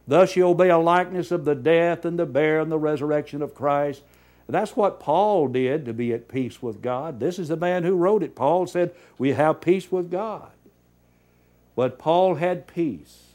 Thus 0.07 0.37
you 0.37 0.47
obey 0.47 0.71
a 0.71 0.79
likeness 0.79 1.31
of 1.31 1.45
the 1.45 1.55
death 1.55 2.05
and 2.05 2.19
the 2.19 2.27
bear 2.27 2.61
and 2.61 2.71
the 2.71 2.79
resurrection 2.79 3.43
of 3.43 3.55
Christ. 3.55 4.03
That's 4.49 4.77
what 4.77 4.99
Paul 4.99 5.49
did 5.49 5.85
to 5.85 5.93
be 5.93 6.13
at 6.13 6.29
peace 6.29 6.61
with 6.61 6.83
God. 6.83 7.21
This 7.21 7.39
is 7.39 7.49
the 7.49 7.57
man 7.57 7.85
who 7.85 7.95
wrote 7.95 8.23
it. 8.23 8.35
Paul 8.35 8.67
said, 8.67 8.93
We 9.17 9.33
have 9.33 9.61
peace 9.61 9.93
with 9.93 10.11
God. 10.11 10.51
But 11.77 11.99
Paul 11.99 12.35
had 12.35 12.67
peace. 12.67 13.31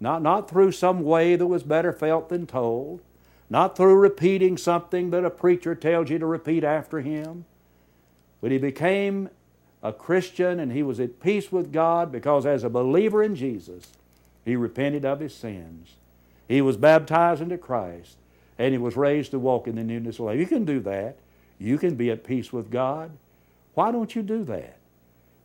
Not, 0.00 0.20
not 0.20 0.50
through 0.50 0.72
some 0.72 1.02
way 1.02 1.36
that 1.36 1.46
was 1.46 1.62
better 1.62 1.92
felt 1.92 2.28
than 2.28 2.46
told, 2.46 3.00
not 3.48 3.76
through 3.76 3.94
repeating 3.94 4.58
something 4.58 5.10
that 5.10 5.24
a 5.24 5.30
preacher 5.30 5.74
tells 5.74 6.10
you 6.10 6.18
to 6.18 6.26
repeat 6.26 6.62
after 6.62 7.00
him, 7.00 7.46
but 8.44 8.52
he 8.52 8.58
became 8.58 9.30
a 9.82 9.90
Christian 9.90 10.60
and 10.60 10.70
he 10.70 10.82
was 10.82 11.00
at 11.00 11.18
peace 11.18 11.50
with 11.50 11.72
God 11.72 12.12
because, 12.12 12.44
as 12.44 12.62
a 12.62 12.68
believer 12.68 13.22
in 13.22 13.34
Jesus, 13.34 13.92
he 14.44 14.54
repented 14.54 15.06
of 15.06 15.20
his 15.20 15.34
sins. 15.34 15.94
He 16.46 16.60
was 16.60 16.76
baptized 16.76 17.40
into 17.40 17.56
Christ 17.56 18.18
and 18.58 18.72
he 18.72 18.76
was 18.76 18.98
raised 18.98 19.30
to 19.30 19.38
walk 19.38 19.66
in 19.66 19.76
the 19.76 19.82
newness 19.82 20.18
of 20.18 20.26
life. 20.26 20.38
You 20.38 20.44
can 20.44 20.66
do 20.66 20.78
that. 20.80 21.16
You 21.58 21.78
can 21.78 21.94
be 21.94 22.10
at 22.10 22.22
peace 22.22 22.52
with 22.52 22.70
God. 22.70 23.12
Why 23.72 23.90
don't 23.90 24.14
you 24.14 24.20
do 24.20 24.44
that? 24.44 24.76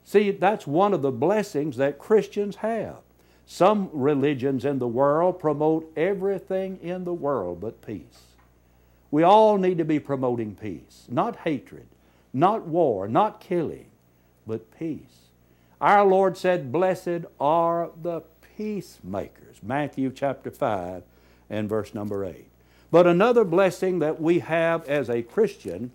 See, 0.03 0.31
that's 0.31 0.67
one 0.67 0.93
of 0.93 1.01
the 1.01 1.09
blessings 1.09 1.77
that 1.77 1.99
Christians 1.99 2.57
have. 2.57 2.97
Some 3.45 3.89
religions 3.93 4.65
in 4.65 4.79
the 4.79 4.89
world 4.89 5.39
promote 5.39 5.89
everything 5.95 6.77
in 6.83 7.05
the 7.05 7.13
world 7.13 7.61
but 7.61 7.81
peace. 7.81 8.35
We 9.09 9.23
all 9.23 9.57
need 9.57 9.77
to 9.77 9.85
be 9.85 10.01
promoting 10.01 10.53
peace, 10.53 11.05
not 11.07 11.37
hatred, 11.37 11.87
not 12.33 12.65
war, 12.67 13.07
not 13.07 13.39
killing, 13.39 13.87
but 14.45 14.77
peace. 14.77 15.29
Our 15.81 16.05
Lord 16.05 16.37
said, 16.37 16.71
Blessed 16.71 17.25
are 17.39 17.89
the 18.01 18.21
peacemakers. 18.57 19.57
Matthew 19.63 20.11
chapter 20.11 20.51
5 20.51 21.03
and 21.49 21.69
verse 21.69 21.93
number 21.93 22.25
8. 22.25 22.47
But 22.91 23.07
another 23.07 23.43
blessing 23.43 23.99
that 23.99 24.21
we 24.21 24.39
have 24.39 24.87
as 24.87 25.09
a 25.09 25.21
Christian 25.21 25.91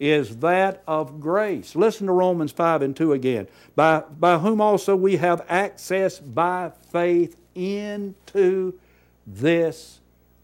is 0.00 0.38
that 0.38 0.82
of 0.86 1.20
grace. 1.20 1.74
Listen 1.74 2.06
to 2.06 2.12
Romans 2.12 2.52
5 2.52 2.82
and 2.82 2.96
2 2.96 3.12
again. 3.12 3.48
By, 3.74 4.00
by 4.18 4.38
whom 4.38 4.60
also 4.60 4.94
we 4.96 5.16
have 5.16 5.44
access 5.48 6.18
by 6.18 6.72
faith 6.90 7.36
into 7.54 8.78
this 9.26 10.00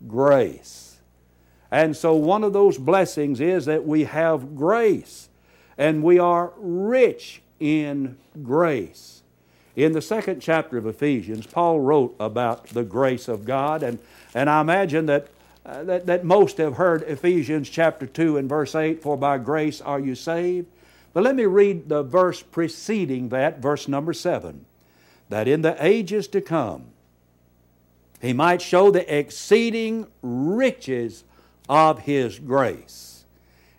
grace. 0.07 1.01
And 1.71 1.97
so, 1.97 2.15
one 2.15 2.45
of 2.45 2.53
those 2.53 2.79
blessings 2.79 3.41
is 3.41 3.65
that 3.67 3.85
we 3.87 4.05
have 4.05 4.55
grace, 4.55 5.29
and 5.76 6.02
we 6.02 6.19
are 6.19 6.52
rich 6.57 7.43
in 7.61 8.16
grace. 8.43 9.23
In 9.76 9.93
the 9.93 10.02
second 10.02 10.40
chapter 10.40 10.78
of 10.78 10.87
Ephesians, 10.87 11.47
Paul 11.47 11.81
wrote 11.81 12.14
about 12.21 12.66
the 12.69 12.85
grace 12.85 13.26
of 13.26 13.45
God, 13.45 13.83
and, 13.83 13.99
and 14.35 14.49
I 14.49 14.61
imagine 14.61 15.07
that 15.07 15.28
uh, 15.66 15.83
that, 15.85 16.04
that 16.04 16.25
most 16.25 16.59
have 16.59 16.76
heard 16.76 17.02
Ephesians 17.04 17.71
chapter 17.71 18.07
2 18.07 18.37
and 18.37 18.49
verse 18.49 18.75
8, 18.75 19.00
for 19.00 19.16
by 19.16 19.38
grace 19.38 19.81
are 19.81 19.99
you 19.99 20.14
saved. 20.14 20.66
But 21.14 21.25
let 21.25 21.35
me 21.35 21.47
read 21.47 21.88
the 21.88 22.02
verse 22.02 22.43
preceding 22.43 23.31
that, 23.31 23.61
verse 23.61 23.88
number 23.88 24.12
7. 24.12 24.66
That 25.31 25.49
in 25.49 25.62
the 25.62 25.75
ages 25.83 26.28
to 26.28 26.43
come, 26.43 26.87
he 28.21 28.35
might 28.35 28.61
show 28.61 28.90
the 28.90 29.19
exceeding 29.19 30.07
riches 30.23 31.25
of 31.66 32.00
his 32.00 32.38
grace 32.38 33.13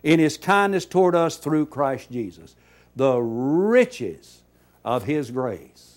in 0.06 0.20
his 0.20 0.38
kindness 0.38 0.86
toward 0.86 1.16
us 1.16 1.36
through 1.36 1.66
Christ 1.66 2.12
Jesus. 2.12 2.54
The 2.94 3.18
riches 3.18 4.42
of 4.84 5.02
his 5.02 5.32
grace. 5.32 5.96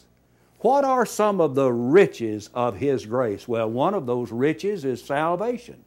What 0.61 0.83
are 0.83 1.05
some 1.05 1.39
of 1.39 1.55
the 1.55 1.71
riches 1.71 2.49
of 2.53 2.75
His 2.75 3.05
grace? 3.05 3.47
Well, 3.47 3.69
one 3.69 3.93
of 3.93 4.05
those 4.05 4.29
riches 4.29 4.83
is 4.83 5.01
salvation. 5.01 5.85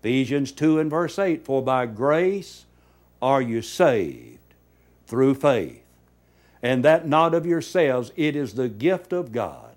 Ephesians 0.00 0.52
2 0.52 0.78
and 0.78 0.88
verse 0.88 1.18
8 1.18 1.44
For 1.44 1.60
by 1.60 1.86
grace 1.86 2.66
are 3.20 3.42
you 3.42 3.62
saved 3.62 4.38
through 5.08 5.34
faith, 5.34 5.82
and 6.62 6.84
that 6.84 7.08
not 7.08 7.34
of 7.34 7.46
yourselves, 7.46 8.12
it 8.14 8.36
is 8.36 8.54
the 8.54 8.68
gift 8.68 9.12
of 9.12 9.32
God, 9.32 9.74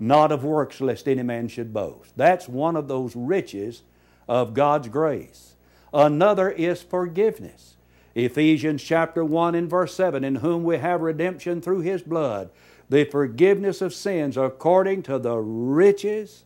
not 0.00 0.32
of 0.32 0.44
works, 0.44 0.80
lest 0.80 1.06
any 1.06 1.22
man 1.22 1.48
should 1.48 1.74
boast. 1.74 2.16
That's 2.16 2.48
one 2.48 2.74
of 2.74 2.88
those 2.88 3.14
riches 3.14 3.82
of 4.26 4.54
God's 4.54 4.88
grace. 4.88 5.56
Another 5.92 6.50
is 6.50 6.82
forgiveness. 6.82 7.76
Ephesians 8.14 8.82
chapter 8.82 9.24
1 9.24 9.54
and 9.54 9.70
verse 9.70 9.94
7 9.94 10.24
In 10.24 10.36
whom 10.36 10.64
we 10.64 10.78
have 10.78 11.00
redemption 11.00 11.60
through 11.60 11.80
His 11.80 12.02
blood, 12.02 12.50
the 12.88 13.04
forgiveness 13.04 13.80
of 13.80 13.94
sins 13.94 14.36
according 14.36 15.02
to 15.04 15.18
the 15.18 15.36
riches 15.36 16.44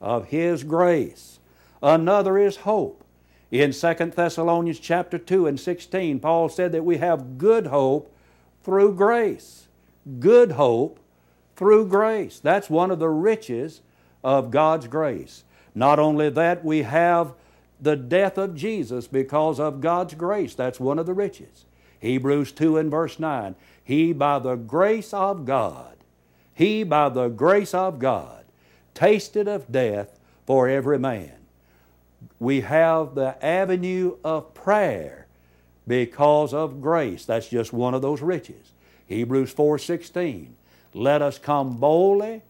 of 0.00 0.26
His 0.26 0.64
grace. 0.64 1.38
Another 1.82 2.38
is 2.38 2.58
hope. 2.58 3.04
In 3.50 3.72
2 3.72 3.94
Thessalonians 4.14 4.78
chapter 4.78 5.16
2 5.16 5.46
and 5.46 5.58
16, 5.58 6.20
Paul 6.20 6.48
said 6.48 6.72
that 6.72 6.84
we 6.84 6.98
have 6.98 7.38
good 7.38 7.68
hope 7.68 8.14
through 8.62 8.94
grace. 8.94 9.68
Good 10.20 10.52
hope 10.52 11.00
through 11.56 11.88
grace. 11.88 12.40
That's 12.40 12.68
one 12.68 12.90
of 12.90 12.98
the 12.98 13.08
riches 13.08 13.80
of 14.22 14.50
God's 14.50 14.86
grace. 14.86 15.44
Not 15.74 15.98
only 15.98 16.28
that, 16.30 16.64
we 16.64 16.82
have 16.82 17.32
the 17.80 17.96
death 17.96 18.38
of 18.38 18.54
Jesus 18.54 19.06
because 19.06 19.60
of 19.60 19.80
God's 19.80 20.14
grace. 20.14 20.54
That's 20.54 20.80
one 20.80 20.98
of 20.98 21.06
the 21.06 21.14
riches. 21.14 21.64
Hebrews 22.00 22.52
2 22.52 22.76
and 22.76 22.90
verse 22.90 23.18
9. 23.18 23.54
He 23.82 24.12
by 24.12 24.38
the 24.38 24.56
grace 24.56 25.14
of 25.14 25.44
God, 25.44 25.96
he 26.54 26.82
by 26.82 27.08
the 27.08 27.28
grace 27.28 27.72
of 27.74 27.98
God, 27.98 28.44
tasted 28.94 29.48
of 29.48 29.70
death 29.72 30.18
for 30.46 30.68
every 30.68 30.98
man 30.98 31.38
we 32.38 32.60
have 32.62 33.14
the 33.14 33.42
avenue 33.44 34.16
of 34.24 34.54
prayer 34.54 35.26
because 35.86 36.52
of 36.52 36.80
grace. 36.80 37.24
That's 37.24 37.48
just 37.48 37.72
one 37.72 37.94
of 37.94 38.02
those 38.02 38.22
riches. 38.22 38.72
Hebrews 39.06 39.52
4:16. 39.52 40.54
Let 40.94 41.22
us 41.22 41.38
come 41.38 41.76
boldly 41.76 42.42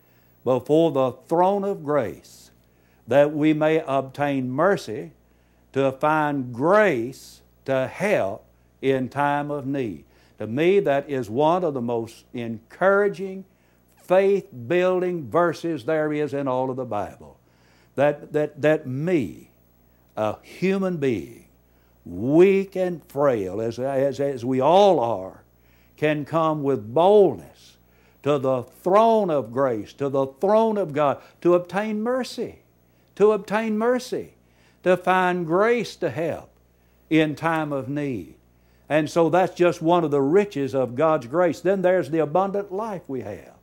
before 0.45 0.91
the 0.93 1.13
throne 1.13 1.65
of 1.65 1.85
grace 1.85 2.51
that 3.07 3.35
we 3.35 3.53
may 3.53 3.83
obtain 3.87 4.51
mercy 4.51 5.13
to 5.73 5.93
find 5.93 6.53
grace 6.53 7.43
to 7.65 7.87
help 7.87 8.45
in 8.81 9.09
time 9.09 9.51
of 9.51 9.67
need. 9.67 10.05
To 10.39 10.47
me, 10.47 10.81
that 10.81 11.11
is 11.11 11.29
one 11.29 11.65
of 11.65 11.75
the 11.75 11.81
most 11.81 12.25
encouraging, 12.33 13.45
faith 13.97 14.49
building 14.69 15.29
verses 15.29 15.85
there 15.85 16.13
is 16.13 16.33
in 16.33 16.49
all 16.49 16.71
of 16.71 16.77
the 16.77 16.85
Bible. 16.85 17.39
That, 17.97 18.33
that, 18.33 18.63
that 18.63 18.87
me, 18.87 19.51
a 20.17 20.37
human 20.43 20.99
being, 20.99 21.47
weak 22.05 22.77
and 22.77 23.03
frail, 23.11 23.61
as, 23.61 23.79
as, 23.79 24.21
as 24.21 24.45
we 24.45 24.61
all 24.61 25.01
are, 25.01 25.43
can 25.97 26.25
come 26.25 26.63
with 26.63 26.95
boldness 26.95 27.77
to 28.23 28.39
the 28.39 28.63
throne 28.63 29.31
of 29.31 29.53
grace, 29.53 29.93
to 29.95 30.09
the 30.09 30.27
throne 30.27 30.79
of 30.79 30.93
God, 30.93 31.21
to 31.41 31.55
obtain 31.55 32.01
mercy, 32.03 32.61
to 33.17 33.33
obtain 33.33 33.77
mercy, 33.77 34.35
to 34.89 34.97
find 34.97 35.47
grace 35.47 35.97
to 35.97 36.11
help 36.11 36.51
in 37.09 37.35
time 37.35 37.73
of 37.73 37.89
need. 37.89 38.35
And 38.89 39.09
so 39.09 39.29
that's 39.29 39.55
just 39.55 39.83
one 39.83 40.05
of 40.05 40.11
the 40.11 40.23
riches 40.23 40.75
of 40.75 40.95
God's 40.95 41.27
grace. 41.27 41.61
Then 41.61 41.83
there's 41.83 42.11
the 42.11 42.19
abundant 42.21 42.73
life 42.73 43.03
we 43.07 43.21
have 43.21 43.55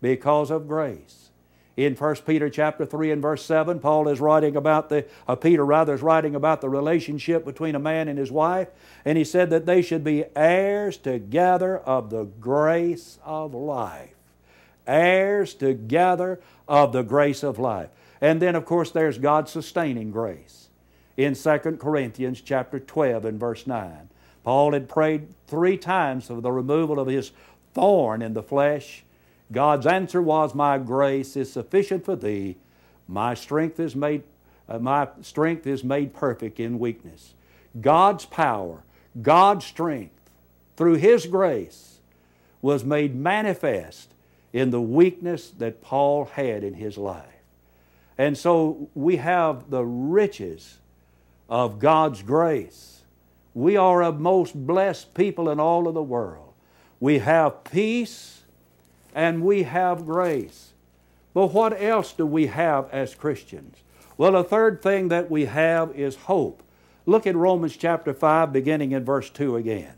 because 0.00 0.50
of 0.50 0.68
grace 0.68 1.28
in 1.78 1.94
1 1.94 2.16
Peter 2.26 2.50
chapter 2.50 2.84
3 2.84 3.12
and 3.12 3.22
verse 3.22 3.44
7, 3.44 3.78
Paul 3.78 4.08
is 4.08 4.18
writing 4.18 4.56
about 4.56 4.88
the, 4.88 5.06
uh, 5.28 5.36
Peter 5.36 5.64
rather 5.64 5.94
is 5.94 6.02
writing 6.02 6.34
about 6.34 6.60
the 6.60 6.68
relationship 6.68 7.44
between 7.44 7.76
a 7.76 7.78
man 7.78 8.08
and 8.08 8.18
his 8.18 8.32
wife, 8.32 8.66
and 9.04 9.16
he 9.16 9.22
said 9.22 9.50
that 9.50 9.64
they 9.64 9.80
should 9.80 10.02
be 10.02 10.24
heirs 10.34 10.96
together 10.96 11.78
of 11.78 12.10
the 12.10 12.24
grace 12.24 13.20
of 13.24 13.54
life. 13.54 14.10
Heirs 14.88 15.54
together 15.54 16.40
of 16.66 16.92
the 16.92 17.02
grace 17.02 17.44
of 17.44 17.60
life. 17.60 17.90
And 18.20 18.42
then, 18.42 18.54
of 18.54 18.64
course, 18.64 18.90
there's 18.90 19.18
God's 19.18 19.52
sustaining 19.52 20.10
grace. 20.10 20.68
In 21.16 21.34
2 21.34 21.58
Corinthians 21.80 22.40
chapter 22.40 22.78
12 22.78 23.24
and 23.24 23.40
verse 23.40 23.66
9, 23.66 24.08
Paul 24.44 24.72
had 24.72 24.88
prayed 24.88 25.28
three 25.46 25.76
times 25.76 26.26
for 26.26 26.40
the 26.40 26.52
removal 26.52 26.98
of 26.98 27.08
his 27.08 27.32
thorn 27.74 28.22
in 28.22 28.34
the 28.34 28.42
flesh 28.42 29.04
God's 29.50 29.86
answer 29.86 30.20
was, 30.20 30.54
My 30.54 30.78
grace 30.78 31.36
is 31.36 31.52
sufficient 31.52 32.04
for 32.04 32.16
thee. 32.16 32.56
My 33.06 33.34
strength 33.34 33.80
is 33.80 33.96
made, 33.96 34.22
uh, 34.68 34.78
my 34.78 35.08
strength 35.22 35.66
is 35.66 35.82
made 35.82 36.12
perfect 36.12 36.60
in 36.60 36.78
weakness. 36.78 37.34
God's 37.80 38.26
power, 38.26 38.82
God's 39.22 39.64
strength, 39.64 40.30
through 40.76 40.96
His 40.96 41.26
grace, 41.26 42.00
was 42.60 42.84
made 42.84 43.14
manifest 43.14 44.12
in 44.52 44.70
the 44.70 44.80
weakness 44.80 45.50
that 45.50 45.80
Paul 45.80 46.26
had 46.26 46.64
in 46.64 46.74
his 46.74 46.98
life. 46.98 47.24
And 48.18 48.36
so 48.36 48.90
we 48.94 49.16
have 49.16 49.70
the 49.70 49.84
riches 49.84 50.78
of 51.48 51.78
God's 51.78 52.22
grace. 52.22 53.02
We 53.54 53.76
are 53.76 54.02
a 54.02 54.12
most 54.12 54.54
blessed 54.66 55.14
people 55.14 55.48
in 55.48 55.60
all 55.60 55.88
of 55.88 55.94
the 55.94 56.02
world. 56.02 56.52
We 57.00 57.20
have 57.20 57.64
peace 57.64 58.42
and 59.14 59.42
we 59.42 59.62
have 59.62 60.04
grace. 60.04 60.72
But 61.32 61.52
what 61.52 61.80
else 61.80 62.12
do 62.12 62.26
we 62.26 62.48
have 62.48 62.90
as 62.90 63.14
Christians? 63.14 63.76
Well, 64.16 64.34
a 64.34 64.42
third 64.42 64.82
thing 64.82 65.08
that 65.08 65.30
we 65.30 65.44
have 65.44 65.96
is 65.96 66.16
hope. 66.16 66.62
Look 67.06 67.26
at 67.26 67.36
Romans 67.36 67.76
chapter 67.76 68.12
5, 68.12 68.52
beginning 68.52 68.92
in 68.92 69.04
verse 69.04 69.30
2 69.30 69.56
again. 69.56 69.94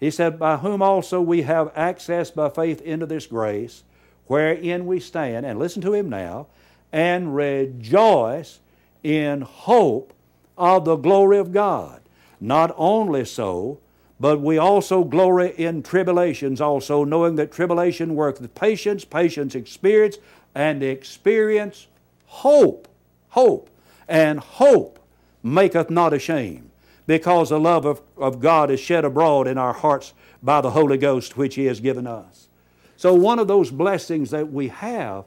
He 0.00 0.10
said, 0.10 0.38
By 0.38 0.56
whom 0.56 0.80
also 0.80 1.20
we 1.20 1.42
have 1.42 1.72
access 1.76 2.30
by 2.30 2.48
faith 2.48 2.80
into 2.80 3.06
this 3.06 3.26
grace, 3.26 3.84
wherein 4.26 4.86
we 4.86 5.00
stand, 5.00 5.44
and 5.44 5.58
listen 5.58 5.82
to 5.82 5.92
him 5.92 6.08
now, 6.08 6.46
and 6.92 7.34
rejoice 7.34 8.60
in 9.02 9.42
hope 9.42 10.12
of 10.56 10.84
the 10.84 10.96
glory 10.96 11.38
of 11.38 11.52
God. 11.52 12.00
Not 12.40 12.74
only 12.76 13.24
so, 13.24 13.78
but 14.20 14.40
we 14.40 14.58
also 14.58 15.04
glory 15.04 15.54
in 15.56 15.82
tribulations 15.82 16.60
also, 16.60 17.04
knowing 17.04 17.36
that 17.36 17.52
tribulation 17.52 18.14
worketh 18.14 18.54
patience, 18.54 19.04
patience 19.04 19.54
experience, 19.54 20.18
and 20.54 20.82
experience 20.82 21.86
hope. 22.26 22.88
Hope. 23.30 23.70
And 24.08 24.40
hope 24.40 24.98
maketh 25.42 25.90
not 25.90 26.12
ashamed, 26.12 26.70
because 27.06 27.50
the 27.50 27.60
love 27.60 27.84
of, 27.84 28.00
of 28.16 28.40
God 28.40 28.70
is 28.70 28.80
shed 28.80 29.04
abroad 29.04 29.46
in 29.46 29.58
our 29.58 29.72
hearts 29.72 30.14
by 30.42 30.60
the 30.60 30.70
Holy 30.70 30.96
Ghost 30.98 31.36
which 31.36 31.54
He 31.54 31.66
has 31.66 31.78
given 31.78 32.06
us. 32.06 32.48
So 32.96 33.14
one 33.14 33.38
of 33.38 33.46
those 33.46 33.70
blessings 33.70 34.30
that 34.30 34.50
we 34.52 34.68
have 34.68 35.24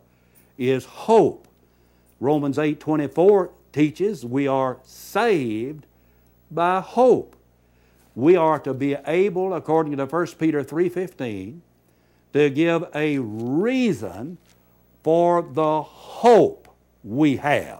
is 0.57 0.83
hope. 0.83 1.47
Romans 2.21 2.57
8 2.57 2.79
24 2.79 3.51
teaches 3.73 4.23
we 4.25 4.47
are 4.47 4.77
saved 4.83 5.85
by 6.49 6.79
hope 6.79 7.35
we 8.15 8.35
are 8.35 8.59
to 8.59 8.73
be 8.73 8.95
able, 9.07 9.53
according 9.53 9.97
to 9.97 10.05
1 10.05 10.27
Peter 10.37 10.63
3.15, 10.63 11.59
to 12.33 12.49
give 12.49 12.85
a 12.93 13.19
reason 13.19 14.37
for 15.03 15.41
the 15.41 15.81
hope 15.81 16.67
we 17.03 17.37
have. 17.37 17.79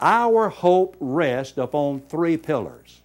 Our 0.00 0.48
hope 0.48 0.96
rests 1.00 1.56
upon 1.56 2.00
three 2.00 2.36
pillars. 2.36 3.00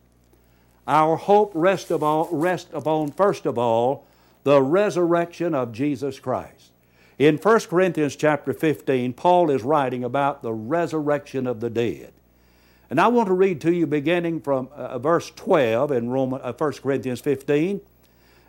Our 0.87 1.15
hope 1.15 1.51
rests 1.53 1.91
upon, 1.91 2.27
upon, 2.73 3.11
first 3.11 3.45
of 3.45 3.57
all, 3.57 4.05
the 4.43 4.61
resurrection 4.61 5.53
of 5.53 5.71
Jesus 5.71 6.19
Christ. 6.19 6.70
In 7.21 7.37
1 7.37 7.59
Corinthians 7.69 8.15
chapter 8.15 8.51
15, 8.51 9.13
Paul 9.13 9.51
is 9.51 9.61
writing 9.61 10.03
about 10.03 10.41
the 10.41 10.53
resurrection 10.53 11.45
of 11.45 11.59
the 11.59 11.69
dead. 11.69 12.13
And 12.89 12.99
I 12.99 13.09
want 13.09 13.27
to 13.27 13.35
read 13.35 13.61
to 13.61 13.71
you 13.71 13.85
beginning 13.85 14.41
from 14.41 14.69
uh, 14.73 14.97
verse 14.97 15.29
12 15.29 15.91
in 15.91 16.09
Roman, 16.09 16.41
uh, 16.41 16.51
1 16.51 16.73
Corinthians 16.81 17.21
15. 17.21 17.79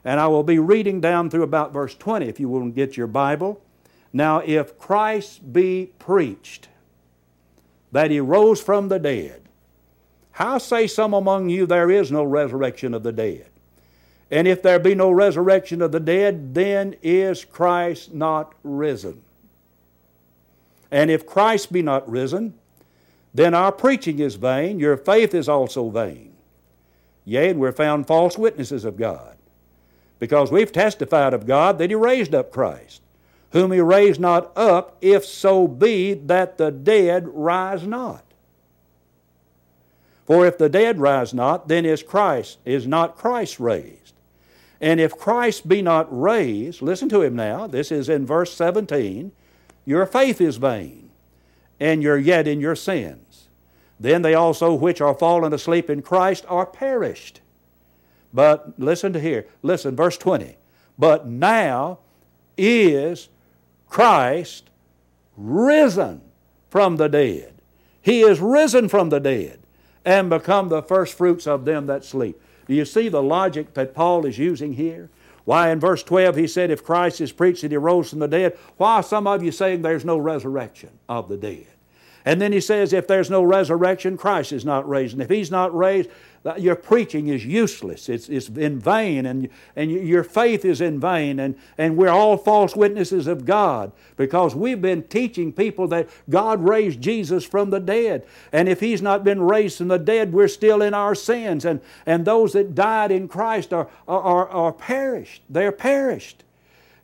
And 0.06 0.18
I 0.18 0.26
will 0.28 0.42
be 0.42 0.58
reading 0.58 1.02
down 1.02 1.28
through 1.28 1.42
about 1.42 1.74
verse 1.74 1.94
20 1.94 2.24
if 2.24 2.40
you 2.40 2.48
will 2.48 2.66
get 2.70 2.96
your 2.96 3.08
Bible. 3.08 3.60
Now, 4.10 4.38
if 4.38 4.78
Christ 4.78 5.52
be 5.52 5.90
preached 5.98 6.70
that 7.92 8.10
he 8.10 8.20
rose 8.20 8.62
from 8.62 8.88
the 8.88 8.98
dead, 8.98 9.42
how 10.30 10.56
say 10.56 10.86
some 10.86 11.12
among 11.12 11.50
you 11.50 11.66
there 11.66 11.90
is 11.90 12.10
no 12.10 12.24
resurrection 12.24 12.94
of 12.94 13.02
the 13.02 13.12
dead? 13.12 13.51
And 14.32 14.48
if 14.48 14.62
there 14.62 14.78
be 14.78 14.94
no 14.94 15.10
resurrection 15.10 15.82
of 15.82 15.92
the 15.92 16.00
dead, 16.00 16.54
then 16.54 16.96
is 17.02 17.44
Christ 17.44 18.14
not 18.14 18.54
risen? 18.64 19.22
And 20.90 21.10
if 21.10 21.26
Christ 21.26 21.70
be 21.70 21.82
not 21.82 22.10
risen, 22.10 22.54
then 23.34 23.52
our 23.52 23.70
preaching 23.70 24.20
is 24.20 24.36
vain, 24.36 24.80
your 24.80 24.96
faith 24.96 25.34
is 25.34 25.50
also 25.50 25.90
vain. 25.90 26.32
Yea, 27.26 27.50
and 27.50 27.60
we're 27.60 27.72
found 27.72 28.06
false 28.06 28.38
witnesses 28.38 28.86
of 28.86 28.96
God, 28.96 29.36
because 30.18 30.50
we've 30.50 30.72
testified 30.72 31.34
of 31.34 31.46
God 31.46 31.76
that 31.76 31.90
He 31.90 31.94
raised 31.94 32.34
up 32.34 32.50
Christ, 32.50 33.02
whom 33.50 33.70
He 33.70 33.80
raised 33.80 34.18
not 34.18 34.50
up, 34.56 34.96
if 35.02 35.26
so 35.26 35.68
be 35.68 36.14
that 36.14 36.56
the 36.56 36.70
dead 36.70 37.28
rise 37.28 37.86
not. 37.86 38.24
For 40.24 40.46
if 40.46 40.56
the 40.56 40.70
dead 40.70 40.98
rise 40.98 41.34
not, 41.34 41.68
then 41.68 41.84
is 41.84 42.02
Christ, 42.02 42.58
is 42.64 42.86
not 42.86 43.16
Christ 43.16 43.60
raised. 43.60 44.01
And 44.82 45.00
if 45.00 45.16
Christ 45.16 45.68
be 45.68 45.80
not 45.80 46.08
raised, 46.10 46.82
listen 46.82 47.08
to 47.10 47.22
him 47.22 47.36
now, 47.36 47.68
this 47.68 47.92
is 47.92 48.08
in 48.08 48.26
verse 48.26 48.52
17, 48.52 49.30
your 49.86 50.04
faith 50.06 50.40
is 50.40 50.56
vain 50.56 51.10
and 51.78 52.02
you're 52.02 52.18
yet 52.18 52.48
in 52.48 52.60
your 52.60 52.74
sins. 52.74 53.48
Then 53.98 54.22
they 54.22 54.34
also 54.34 54.74
which 54.74 55.00
are 55.00 55.14
fallen 55.14 55.52
asleep 55.52 55.88
in 55.88 56.02
Christ 56.02 56.44
are 56.48 56.66
perished. 56.66 57.40
But 58.34 58.78
listen 58.78 59.12
to 59.12 59.20
here. 59.20 59.46
Listen, 59.62 59.94
verse 59.94 60.18
20. 60.18 60.56
But 60.98 61.28
now 61.28 62.00
is 62.56 63.28
Christ 63.88 64.68
risen 65.36 66.22
from 66.70 66.96
the 66.96 67.08
dead. 67.08 67.54
He 68.00 68.22
is 68.22 68.40
risen 68.40 68.88
from 68.88 69.10
the 69.10 69.20
dead 69.20 69.60
and 70.04 70.28
become 70.28 70.68
the 70.68 70.82
first 70.82 71.16
fruits 71.16 71.46
of 71.46 71.64
them 71.64 71.86
that 71.86 72.04
sleep. 72.04 72.40
Do 72.72 72.78
you 72.78 72.86
see 72.86 73.10
the 73.10 73.22
logic 73.22 73.74
that 73.74 73.92
Paul 73.92 74.24
is 74.24 74.38
using 74.38 74.72
here? 74.72 75.10
Why, 75.44 75.68
in 75.68 75.78
verse 75.78 76.02
12, 76.02 76.36
he 76.36 76.46
said, 76.46 76.70
If 76.70 76.82
Christ 76.82 77.20
is 77.20 77.30
preached 77.30 77.60
that 77.60 77.70
he 77.70 77.76
rose 77.76 78.08
from 78.08 78.20
the 78.20 78.26
dead, 78.26 78.56
why 78.78 78.94
are 78.94 79.02
some 79.02 79.26
of 79.26 79.42
you 79.42 79.52
saying 79.52 79.82
there's 79.82 80.06
no 80.06 80.16
resurrection 80.16 80.88
of 81.06 81.28
the 81.28 81.36
dead? 81.36 81.66
And 82.24 82.40
then 82.40 82.52
he 82.52 82.60
says, 82.60 82.92
If 82.92 83.06
there's 83.06 83.30
no 83.30 83.42
resurrection, 83.42 84.16
Christ 84.16 84.52
is 84.52 84.64
not 84.64 84.88
raised. 84.88 85.14
And 85.14 85.22
if 85.22 85.30
he's 85.30 85.50
not 85.50 85.74
raised, 85.74 86.08
your 86.58 86.74
preaching 86.74 87.28
is 87.28 87.46
useless. 87.46 88.08
It's, 88.08 88.28
it's 88.28 88.48
in 88.48 88.80
vain, 88.80 89.26
and, 89.26 89.48
and 89.76 89.90
your 89.90 90.24
faith 90.24 90.64
is 90.64 90.80
in 90.80 90.98
vain, 90.98 91.38
and, 91.38 91.54
and 91.78 91.96
we're 91.96 92.08
all 92.08 92.36
false 92.36 92.74
witnesses 92.74 93.28
of 93.28 93.44
God 93.44 93.92
because 94.16 94.54
we've 94.54 94.82
been 94.82 95.04
teaching 95.04 95.52
people 95.52 95.86
that 95.88 96.08
God 96.28 96.66
raised 96.66 97.00
Jesus 97.00 97.44
from 97.44 97.70
the 97.70 97.78
dead. 97.78 98.26
And 98.50 98.68
if 98.68 98.80
He's 98.80 99.00
not 99.00 99.22
been 99.22 99.40
raised 99.40 99.78
from 99.78 99.88
the 99.88 99.98
dead, 99.98 100.32
we're 100.32 100.48
still 100.48 100.82
in 100.82 100.94
our 100.94 101.14
sins. 101.14 101.64
And, 101.64 101.80
and 102.06 102.24
those 102.24 102.52
that 102.54 102.74
died 102.74 103.12
in 103.12 103.28
Christ 103.28 103.72
are, 103.72 103.88
are, 104.08 104.48
are 104.48 104.72
perished. 104.72 105.42
They're 105.48 105.72
perished. 105.72 106.42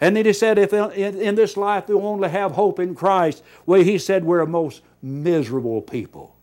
And 0.01 0.17
then 0.17 0.27
he 0.27 0.33
said, 0.33 0.59
if 0.59 0.73
in, 0.73 1.21
in 1.21 1.35
this 1.35 1.57
life 1.57 1.89
we 1.89 1.95
only 1.95 2.29
have 2.29 2.53
hope 2.53 2.79
in 2.79 2.95
Christ, 2.95 3.43
well, 3.67 3.83
he 3.83 3.99
said 3.99 4.25
we're 4.25 4.41
a 4.41 4.47
most 4.47 4.83
miserable 5.03 5.83
people. 5.83 6.35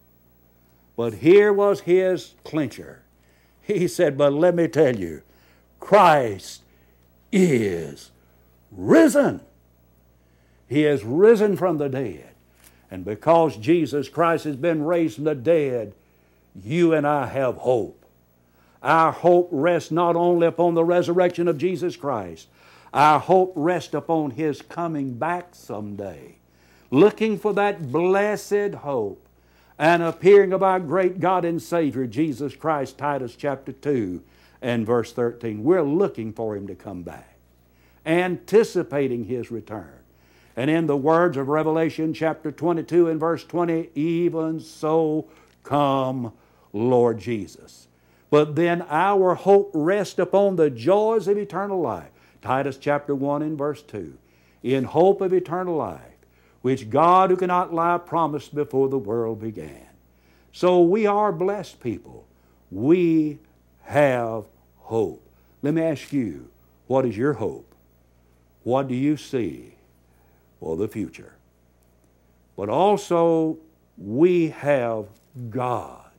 But 0.96 1.16
here 1.16 1.52
was 1.52 1.82
his 1.82 2.36
clincher. 2.44 3.04
He 3.62 3.88
said, 3.88 4.18
But 4.18 4.34
let 4.34 4.56
me 4.56 4.68
tell 4.68 4.96
you, 4.96 5.24
Christ 5.80 6.62
is 7.32 8.12
risen. 8.72 9.42
He 10.68 10.84
has 10.84 11.04
risen 11.04 11.58
from 11.58 11.78
the 11.78 11.90
dead. 11.90 12.30
And 12.90 13.04
because 13.04 13.58
Jesus 13.58 14.08
Christ 14.08 14.46
has 14.46 14.56
been 14.56 14.84
raised 14.84 15.16
from 15.16 15.26
the 15.26 15.36
dead, 15.36 15.94
you 16.64 16.94
and 16.94 17.06
I 17.06 17.28
have 17.28 17.58
hope. 17.58 18.06
Our 18.82 19.12
hope 19.12 19.50
rests 19.52 19.92
not 19.92 20.16
only 20.16 20.48
upon 20.48 20.76
the 20.76 20.84
resurrection 20.84 21.48
of 21.48 21.58
Jesus 21.58 21.98
Christ, 21.98 22.48
our 22.94 23.20
hope 23.20 23.52
rests 23.56 23.94
upon 23.94 24.32
His 24.32 24.62
coming 24.62 25.16
back 25.16 25.50
someday. 25.54 26.36
Looking 26.96 27.38
for 27.38 27.52
that 27.56 27.92
blessed 27.92 28.74
hope 28.76 29.28
and 29.78 30.02
appearing 30.02 30.54
of 30.54 30.64
our 30.64 30.80
great 30.80 31.20
God 31.20 31.44
and 31.44 31.62
Savior, 31.62 32.08
Jesus 32.08 32.56
Christ, 32.56 32.98
Titus 32.98 33.36
chapter 33.36 33.74
2 33.74 34.24
and 34.62 34.86
verse 34.86 35.12
13. 35.12 35.62
We're 35.62 35.84
looking 35.84 36.32
for 36.32 36.56
Him 36.56 36.68
to 36.68 36.74
come 36.74 37.04
back, 37.04 37.36
anticipating 38.06 39.26
His 39.26 39.52
return. 39.52 39.92
And 40.56 40.72
in 40.72 40.88
the 40.88 40.96
words 40.96 41.36
of 41.36 41.50
Revelation 41.50 42.14
chapter 42.14 42.50
22 42.50 43.10
and 43.10 43.20
verse 43.20 43.44
20, 43.44 43.90
even 43.94 44.62
so 44.62 45.28
come, 45.64 46.32
Lord 46.72 47.20
Jesus. 47.20 47.90
But 48.30 48.56
then 48.56 48.84
our 48.84 49.36
hope 49.36 49.70
rests 49.74 50.18
upon 50.18 50.56
the 50.56 50.70
joys 50.70 51.28
of 51.28 51.38
eternal 51.38 51.82
life. 51.82 52.12
Titus 52.42 52.78
chapter 52.78 53.14
1 53.14 53.42
and 53.42 53.58
verse 53.58 53.82
2. 53.82 54.18
In 54.64 54.86
hope 54.86 55.20
of 55.20 55.34
eternal 55.34 55.76
life 55.76 56.15
which 56.66 56.90
God 56.90 57.30
who 57.30 57.38
cannot 57.38 57.76
lie 57.76 58.00
promised 58.00 58.56
before 58.56 58.90
the 58.90 58.98
world 58.98 59.40
began. 59.40 59.86
So 60.52 60.82
we 60.82 61.06
are 61.06 61.32
blessed 61.32 61.80
people. 61.80 62.26
We 62.72 63.38
have 63.84 64.46
hope. 64.78 65.24
Let 65.62 65.76
me 65.76 65.84
ask 65.84 66.12
you, 66.12 66.50
what 66.88 67.06
is 67.06 67.16
your 67.16 67.34
hope? 67.34 67.72
What 68.64 68.88
do 68.88 68.96
you 68.96 69.16
see 69.16 69.76
for 70.60 70.76
the 70.76 70.88
future? 70.88 71.36
But 72.58 72.70
also, 72.70 73.60
we 73.96 74.50
have 74.50 75.06
God. 75.52 76.10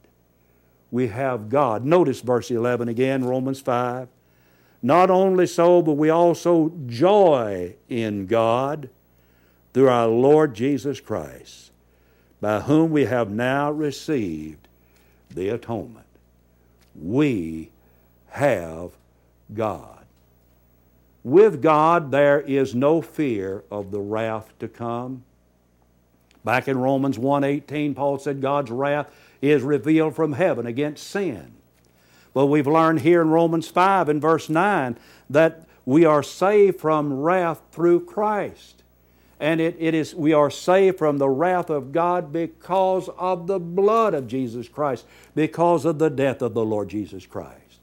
We 0.92 1.08
have 1.08 1.48
God. 1.48 1.84
Notice 1.84 2.20
verse 2.20 2.52
11 2.52 2.88
again, 2.88 3.24
Romans 3.24 3.60
5. 3.60 4.06
Not 4.80 5.10
only 5.10 5.48
so, 5.48 5.82
but 5.82 5.94
we 5.94 6.08
also 6.08 6.72
joy 6.86 7.74
in 7.88 8.26
God 8.26 8.90
through 9.76 9.90
our 9.90 10.06
Lord 10.06 10.54
Jesus 10.54 11.00
Christ, 11.00 11.70
by 12.40 12.60
whom 12.60 12.92
we 12.92 13.04
have 13.04 13.30
now 13.30 13.70
received 13.70 14.68
the 15.28 15.50
atonement. 15.50 16.06
We 16.98 17.68
have 18.28 18.92
God. 19.52 20.06
With 21.22 21.60
God, 21.60 22.10
there 22.10 22.40
is 22.40 22.74
no 22.74 23.02
fear 23.02 23.64
of 23.70 23.90
the 23.90 24.00
wrath 24.00 24.50
to 24.60 24.66
come. 24.66 25.24
Back 26.42 26.68
in 26.68 26.78
Romans 26.78 27.18
1:18, 27.18 27.94
Paul 27.94 28.16
said 28.16 28.40
God's 28.40 28.70
wrath 28.70 29.10
is 29.42 29.62
revealed 29.62 30.16
from 30.16 30.32
heaven 30.32 30.64
against 30.64 31.06
sin. 31.06 31.52
But 32.32 32.46
we've 32.46 32.66
learned 32.66 33.00
here 33.00 33.20
in 33.20 33.28
Romans 33.28 33.68
5 33.68 34.08
and 34.08 34.22
verse 34.22 34.48
9 34.48 34.96
that 35.28 35.68
we 35.84 36.06
are 36.06 36.22
saved 36.22 36.80
from 36.80 37.20
wrath 37.20 37.60
through 37.72 38.06
Christ 38.06 38.75
and 39.38 39.60
it, 39.60 39.76
it 39.78 39.94
is 39.94 40.14
we 40.14 40.32
are 40.32 40.50
saved 40.50 40.98
from 40.98 41.18
the 41.18 41.28
wrath 41.28 41.70
of 41.70 41.92
God 41.92 42.32
because 42.32 43.08
of 43.18 43.46
the 43.46 43.58
blood 43.58 44.14
of 44.14 44.26
Jesus 44.26 44.68
Christ, 44.68 45.04
because 45.34 45.84
of 45.84 45.98
the 45.98 46.08
death 46.08 46.42
of 46.42 46.54
the 46.54 46.64
Lord 46.64 46.88
Jesus 46.88 47.26
Christ. 47.26 47.80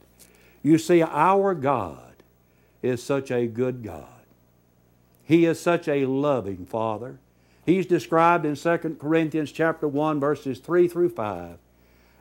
You 0.63 0.77
see, 0.77 1.03
our 1.03 1.53
God 1.53 2.13
is 2.81 3.03
such 3.03 3.29
a 3.29 3.47
good 3.47 3.83
God. 3.83 4.07
He 5.23 5.45
is 5.45 5.59
such 5.59 5.87
a 5.87 6.05
loving 6.05 6.65
Father. 6.65 7.17
He's 7.65 7.85
described 7.85 8.45
in 8.45 8.55
2 8.55 8.97
Corinthians 8.99 9.51
chapter 9.51 9.87
1, 9.87 10.19
verses 10.19 10.59
3 10.59 10.87
through 10.87 11.09
5, 11.09 11.57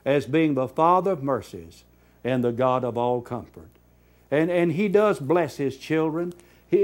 as 0.05 0.25
being 0.25 0.53
the 0.53 0.67
Father 0.67 1.11
of 1.11 1.23
mercies 1.23 1.83
and 2.23 2.43
the 2.43 2.51
God 2.51 2.83
of 2.83 2.97
all 2.97 3.21
comfort. 3.21 3.69
And, 4.31 4.49
and 4.49 4.73
He 4.73 4.87
does 4.87 5.19
bless 5.19 5.57
His 5.57 5.77
children. 5.77 6.33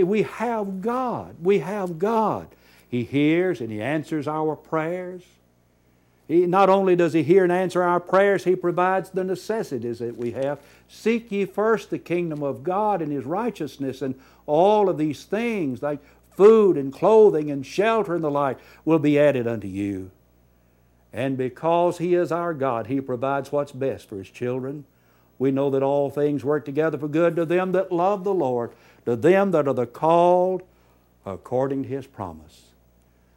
We 0.04 0.24
have 0.24 0.82
God. 0.82 1.36
We 1.42 1.60
have 1.60 2.00
God. 2.00 2.48
He 2.88 3.04
hears 3.04 3.62
and 3.62 3.72
He 3.72 3.82
answers 3.82 4.28
our 4.28 4.56
prayers. 4.56 5.24
He, 6.28 6.46
not 6.46 6.70
only 6.70 6.96
does 6.96 7.14
He 7.14 7.24
hear 7.24 7.44
and 7.44 7.52
answer 7.52 7.82
our 7.82 8.00
prayers, 8.00 8.44
He 8.44 8.56
provides 8.56 9.10
the 9.10 9.24
necessities 9.24 10.00
that 10.00 10.18
we 10.18 10.32
have. 10.32 10.60
Seek 10.88 11.32
ye 11.32 11.46
first 11.46 11.90
the 11.90 12.00
kingdom 12.00 12.44
of 12.44 12.64
God 12.64 13.02
and 13.02 13.12
His 13.12 13.26
righteousness, 13.26 14.02
and 14.02 14.16
all 14.46 14.90
of 14.90 14.98
these 14.98 15.24
things, 15.24 15.82
like 15.82 16.00
food 16.36 16.78
and 16.78 16.94
clothing 16.94 17.52
and 17.52 17.66
shelter 17.66 18.16
and 18.16 18.24
the 18.24 18.32
like, 18.32 18.58
will 18.86 19.00
be 19.00 19.20
added 19.20 19.48
unto 19.48 19.68
you. 19.68 20.12
And 21.12 21.36
because 21.38 21.98
He 21.98 22.14
is 22.14 22.32
our 22.32 22.54
God, 22.54 22.88
He 22.88 23.02
provides 23.02 23.52
what's 23.52 23.72
best 23.72 24.08
for 24.08 24.18
His 24.18 24.30
children. 24.30 24.86
We 25.40 25.52
know 25.52 25.70
that 25.70 25.84
all 25.84 26.10
things 26.10 26.44
work 26.44 26.66
together 26.66 26.98
for 26.98 27.08
good 27.08 27.36
to 27.38 27.46
them 27.46 27.72
that 27.72 27.92
love 27.92 28.24
the 28.24 28.34
Lord, 28.34 28.72
to 29.10 29.16
them 29.16 29.50
that 29.52 29.68
are 29.68 29.74
the 29.74 29.88
called 29.88 30.62
according 31.26 31.84
to 31.84 31.90
his 31.90 32.06
promise. 32.06 32.68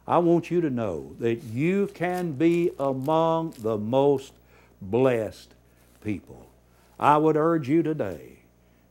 I 0.07 0.19
want 0.19 0.51
you 0.51 0.61
to 0.61 0.69
know 0.69 1.15
that 1.19 1.43
you 1.43 1.89
can 1.95 2.33
be 2.33 2.69
among 2.77 3.55
the 3.57 3.77
most 3.77 4.33
blessed 4.81 5.53
people. 6.03 6.47
I 6.99 7.17
would 7.17 7.35
urge 7.35 7.67
you 7.69 7.81
today 7.81 8.39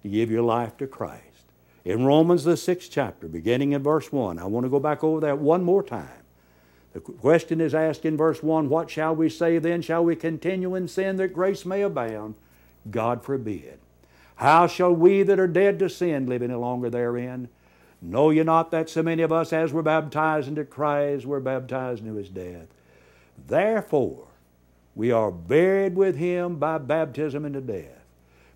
to 0.03 0.09
give 0.09 0.29
your 0.29 0.43
life 0.43 0.77
to 0.79 0.89
Christ. 0.89 1.23
In 1.85 2.05
Romans, 2.05 2.43
the 2.43 2.57
sixth 2.57 2.91
chapter, 2.91 3.29
beginning 3.29 3.73
in 3.73 3.83
verse 3.83 4.11
1, 4.11 4.41
I 4.41 4.45
want 4.47 4.65
to 4.65 4.71
go 4.71 4.81
back 4.81 5.05
over 5.05 5.21
that 5.21 5.39
one 5.39 5.63
more 5.63 5.85
time. 5.85 6.09
The 6.95 7.01
question 7.01 7.61
is 7.61 7.77
asked 7.77 8.05
in 8.05 8.17
verse 8.17 8.43
1 8.43 8.69
What 8.69 8.91
shall 8.91 9.15
we 9.15 9.29
say 9.29 9.59
then? 9.59 9.83
Shall 9.83 10.05
we 10.05 10.17
continue 10.17 10.75
in 10.75 10.89
sin 10.89 11.17
that 11.17 11.33
grace 11.33 11.65
may 11.65 11.83
abound? 11.83 12.35
God 12.91 13.25
forbid. 13.25 13.79
How 14.43 14.67
shall 14.67 14.93
we 14.93 15.23
that 15.23 15.39
are 15.39 15.47
dead 15.47 15.79
to 15.79 15.89
sin 15.89 16.27
live 16.27 16.43
any 16.43 16.55
longer 16.55 16.91
therein? 16.91 17.49
Know 18.01 18.31
ye 18.31 18.43
not 18.43 18.73
that 18.73 18.91
so 18.91 19.01
many 19.01 19.23
of 19.23 19.31
us, 19.31 19.53
as 19.53 19.73
were 19.73 19.85
baptized 19.85 20.49
into 20.49 20.65
Christ, 20.65 21.25
were 21.25 21.39
baptized 21.39 22.01
into 22.01 22.17
his 22.17 22.29
death? 22.29 22.67
Therefore, 23.47 24.27
we 24.97 25.13
are 25.13 25.31
buried 25.31 25.95
with 25.95 26.17
him 26.17 26.57
by 26.57 26.79
baptism 26.79 27.45
into 27.45 27.61
death. 27.61 28.03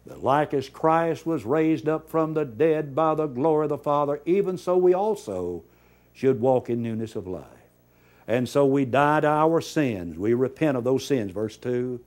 That 0.06 0.24
like 0.24 0.52
as 0.52 0.68
Christ 0.68 1.24
was 1.24 1.44
raised 1.44 1.88
up 1.88 2.10
from 2.10 2.34
the 2.34 2.44
dead 2.44 2.96
by 2.96 3.14
the 3.14 3.28
glory 3.28 3.66
of 3.66 3.70
the 3.70 3.78
Father, 3.78 4.20
even 4.26 4.58
so 4.58 4.76
we 4.76 4.92
also 4.92 5.62
should 6.12 6.40
walk 6.40 6.68
in 6.68 6.82
newness 6.82 7.14
of 7.14 7.28
life. 7.28 7.44
And 8.26 8.48
so 8.48 8.66
we 8.66 8.86
die 8.86 9.20
to 9.20 9.28
our 9.28 9.60
sins. 9.60 10.18
We 10.18 10.34
repent 10.34 10.76
of 10.76 10.82
those 10.82 11.06
sins, 11.06 11.30
verse 11.30 11.56
2. 11.56 12.00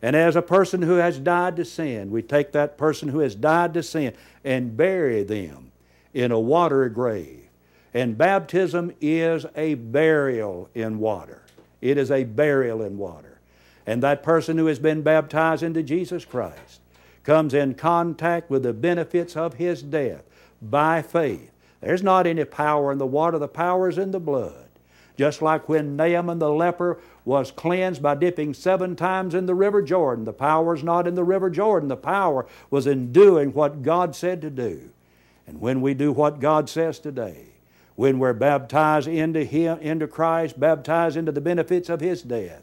And 0.00 0.14
as 0.14 0.36
a 0.36 0.42
person 0.42 0.82
who 0.82 0.94
has 0.94 1.18
died 1.18 1.56
to 1.56 1.64
sin, 1.64 2.10
we 2.10 2.22
take 2.22 2.52
that 2.52 2.78
person 2.78 3.08
who 3.08 3.18
has 3.20 3.34
died 3.34 3.74
to 3.74 3.82
sin 3.82 4.14
and 4.44 4.76
bury 4.76 5.22
them 5.24 5.72
in 6.14 6.30
a 6.30 6.38
watery 6.38 6.90
grave. 6.90 7.48
And 7.92 8.16
baptism 8.16 8.92
is 9.00 9.46
a 9.56 9.74
burial 9.74 10.68
in 10.74 10.98
water. 10.98 11.42
It 11.80 11.98
is 11.98 12.10
a 12.10 12.24
burial 12.24 12.82
in 12.82 12.98
water. 12.98 13.40
And 13.86 14.02
that 14.02 14.22
person 14.22 14.58
who 14.58 14.66
has 14.66 14.78
been 14.78 15.02
baptized 15.02 15.62
into 15.62 15.82
Jesus 15.82 16.24
Christ 16.24 16.80
comes 17.24 17.54
in 17.54 17.74
contact 17.74 18.50
with 18.50 18.62
the 18.62 18.72
benefits 18.72 19.36
of 19.36 19.54
his 19.54 19.82
death 19.82 20.22
by 20.60 21.02
faith. 21.02 21.50
There's 21.80 22.02
not 22.02 22.26
any 22.26 22.44
power 22.44 22.92
in 22.92 22.98
the 22.98 23.06
water, 23.06 23.38
the 23.38 23.48
power 23.48 23.88
is 23.88 23.98
in 23.98 24.10
the 24.10 24.20
blood. 24.20 24.67
Just 25.18 25.42
like 25.42 25.68
when 25.68 25.96
Naaman 25.96 26.38
the 26.38 26.48
leper 26.48 27.00
was 27.24 27.50
cleansed 27.50 28.00
by 28.00 28.14
dipping 28.14 28.54
seven 28.54 28.94
times 28.94 29.34
in 29.34 29.46
the 29.46 29.54
river 29.54 29.82
Jordan. 29.82 30.24
The 30.24 30.32
power 30.32 30.76
is 30.76 30.84
not 30.84 31.08
in 31.08 31.16
the 31.16 31.24
river 31.24 31.50
Jordan, 31.50 31.88
the 31.88 31.96
power 31.96 32.46
was 32.70 32.86
in 32.86 33.12
doing 33.12 33.52
what 33.52 33.82
God 33.82 34.14
said 34.14 34.40
to 34.42 34.50
do. 34.50 34.90
And 35.46 35.60
when 35.60 35.80
we 35.80 35.92
do 35.92 36.12
what 36.12 36.38
God 36.38 36.70
says 36.70 37.00
today, 37.00 37.46
when 37.96 38.20
we're 38.20 38.32
baptized 38.32 39.08
into 39.08 39.42
Him, 39.44 39.78
into 39.80 40.06
Christ, 40.06 40.60
baptized 40.60 41.16
into 41.16 41.32
the 41.32 41.40
benefits 41.40 41.88
of 41.88 42.00
His 42.00 42.22
death, 42.22 42.62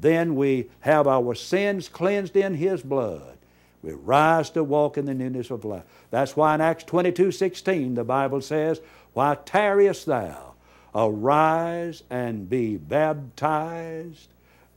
then 0.00 0.36
we 0.36 0.70
have 0.80 1.06
our 1.06 1.34
sins 1.34 1.90
cleansed 1.90 2.34
in 2.34 2.54
His 2.54 2.82
blood. 2.82 3.36
We 3.82 3.92
rise 3.92 4.48
to 4.50 4.64
walk 4.64 4.96
in 4.96 5.04
the 5.04 5.12
newness 5.12 5.50
of 5.50 5.66
life. 5.66 5.84
That's 6.10 6.34
why 6.34 6.54
in 6.54 6.62
Acts 6.62 6.84
22 6.84 7.30
16, 7.30 7.94
the 7.94 8.04
Bible 8.04 8.40
says, 8.40 8.80
Why 9.12 9.36
tarriest 9.44 10.06
thou? 10.06 10.53
Arise 10.94 12.02
and 12.08 12.48
be 12.48 12.76
baptized 12.76 14.28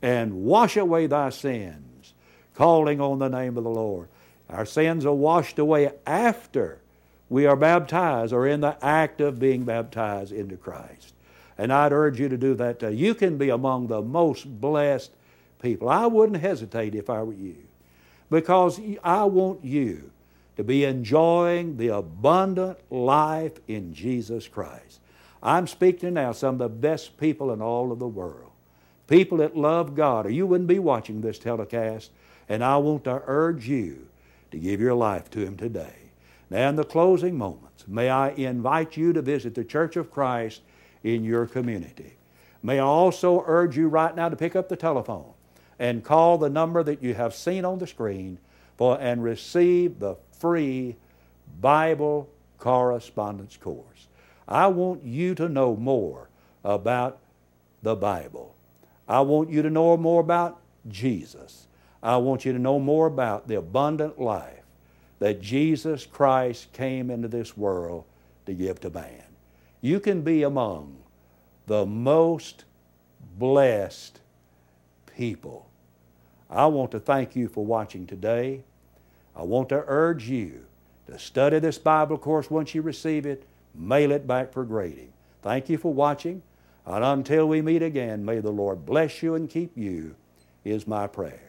and 0.02 0.44
wash 0.44 0.76
away 0.76 1.06
thy 1.06 1.30
sins, 1.30 2.14
calling 2.54 3.00
on 3.00 3.18
the 3.18 3.28
name 3.28 3.56
of 3.56 3.64
the 3.64 3.70
Lord. 3.70 4.08
Our 4.48 4.66
sins 4.66 5.04
are 5.04 5.14
washed 5.14 5.58
away 5.58 5.92
after 6.06 6.78
we 7.28 7.46
are 7.46 7.56
baptized 7.56 8.32
or 8.32 8.46
in 8.46 8.60
the 8.60 8.82
act 8.84 9.20
of 9.20 9.38
being 9.38 9.64
baptized 9.64 10.32
into 10.32 10.56
Christ. 10.56 11.14
And 11.58 11.72
I'd 11.72 11.92
urge 11.92 12.18
you 12.18 12.28
to 12.28 12.36
do 12.36 12.54
that. 12.54 12.80
Too. 12.80 12.92
You 12.92 13.14
can 13.14 13.36
be 13.36 13.50
among 13.50 13.88
the 13.88 14.00
most 14.00 14.60
blessed 14.60 15.10
people. 15.60 15.88
I 15.88 16.06
wouldn't 16.06 16.40
hesitate 16.40 16.94
if 16.94 17.10
I 17.10 17.22
were 17.22 17.32
you 17.32 17.56
because 18.30 18.80
I 19.02 19.24
want 19.24 19.64
you 19.64 20.10
to 20.56 20.64
be 20.64 20.84
enjoying 20.84 21.76
the 21.76 21.88
abundant 21.88 22.78
life 22.90 23.58
in 23.68 23.94
Jesus 23.94 24.48
Christ. 24.48 25.00
I'm 25.42 25.66
speaking 25.66 26.14
now 26.14 26.32
some 26.32 26.54
of 26.54 26.58
the 26.58 26.68
best 26.68 27.18
people 27.18 27.52
in 27.52 27.62
all 27.62 27.92
of 27.92 27.98
the 27.98 28.08
world. 28.08 28.50
People 29.06 29.38
that 29.38 29.56
love 29.56 29.94
God, 29.94 30.26
or 30.26 30.30
you 30.30 30.46
wouldn't 30.46 30.68
be 30.68 30.78
watching 30.78 31.20
this 31.20 31.38
telecast. 31.38 32.10
And 32.48 32.64
I 32.64 32.76
want 32.78 33.04
to 33.04 33.22
urge 33.26 33.68
you 33.68 34.08
to 34.50 34.58
give 34.58 34.80
your 34.80 34.94
life 34.94 35.30
to 35.30 35.40
Him 35.40 35.56
today. 35.56 35.94
Now, 36.50 36.68
in 36.68 36.76
the 36.76 36.84
closing 36.84 37.36
moments, 37.36 37.86
may 37.86 38.08
I 38.08 38.30
invite 38.30 38.96
you 38.96 39.12
to 39.12 39.22
visit 39.22 39.54
the 39.54 39.64
Church 39.64 39.96
of 39.96 40.10
Christ 40.10 40.62
in 41.02 41.24
your 41.24 41.46
community. 41.46 42.14
May 42.62 42.78
I 42.78 42.84
also 42.84 43.44
urge 43.46 43.76
you 43.76 43.88
right 43.88 44.14
now 44.14 44.28
to 44.28 44.36
pick 44.36 44.56
up 44.56 44.68
the 44.68 44.76
telephone 44.76 45.32
and 45.78 46.02
call 46.02 46.38
the 46.38 46.50
number 46.50 46.82
that 46.82 47.02
you 47.02 47.14
have 47.14 47.34
seen 47.34 47.64
on 47.64 47.78
the 47.78 47.86
screen 47.86 48.38
for, 48.76 48.98
and 49.00 49.22
receive 49.22 49.98
the 49.98 50.16
free 50.32 50.96
Bible 51.60 52.28
correspondence 52.58 53.56
course. 53.56 54.07
I 54.48 54.68
want 54.68 55.04
you 55.04 55.34
to 55.34 55.48
know 55.48 55.76
more 55.76 56.30
about 56.64 57.18
the 57.82 57.94
Bible. 57.94 58.54
I 59.06 59.20
want 59.20 59.50
you 59.50 59.62
to 59.62 59.70
know 59.70 59.96
more 59.96 60.20
about 60.20 60.60
Jesus. 60.88 61.66
I 62.02 62.16
want 62.16 62.44
you 62.44 62.52
to 62.52 62.58
know 62.58 62.78
more 62.78 63.06
about 63.06 63.46
the 63.46 63.56
abundant 63.56 64.18
life 64.18 64.64
that 65.18 65.40
Jesus 65.40 66.06
Christ 66.06 66.72
came 66.72 67.10
into 67.10 67.28
this 67.28 67.56
world 67.56 68.04
to 68.46 68.54
give 68.54 68.80
to 68.80 68.90
man. 68.90 69.24
You 69.80 70.00
can 70.00 70.22
be 70.22 70.42
among 70.42 70.96
the 71.66 71.84
most 71.84 72.64
blessed 73.38 74.20
people. 75.16 75.68
I 76.48 76.66
want 76.66 76.90
to 76.92 77.00
thank 77.00 77.36
you 77.36 77.48
for 77.48 77.64
watching 77.64 78.06
today. 78.06 78.62
I 79.36 79.42
want 79.42 79.68
to 79.68 79.84
urge 79.86 80.28
you 80.28 80.64
to 81.06 81.18
study 81.18 81.58
this 81.58 81.78
Bible 81.78 82.18
course 82.18 82.50
once 82.50 82.74
you 82.74 82.82
receive 82.82 83.26
it, 83.26 83.44
mail 83.74 84.12
it 84.12 84.26
back 84.26 84.52
for 84.52 84.64
grading. 84.64 85.12
Thank 85.42 85.68
you 85.68 85.78
for 85.78 85.92
watching, 85.92 86.42
and 86.86 87.04
until 87.04 87.46
we 87.48 87.62
meet 87.62 87.82
again, 87.82 88.24
may 88.24 88.40
the 88.40 88.50
Lord 88.50 88.84
bless 88.84 89.22
you 89.22 89.34
and 89.34 89.48
keep 89.48 89.76
you, 89.76 90.16
is 90.64 90.86
my 90.86 91.06
prayer. 91.06 91.48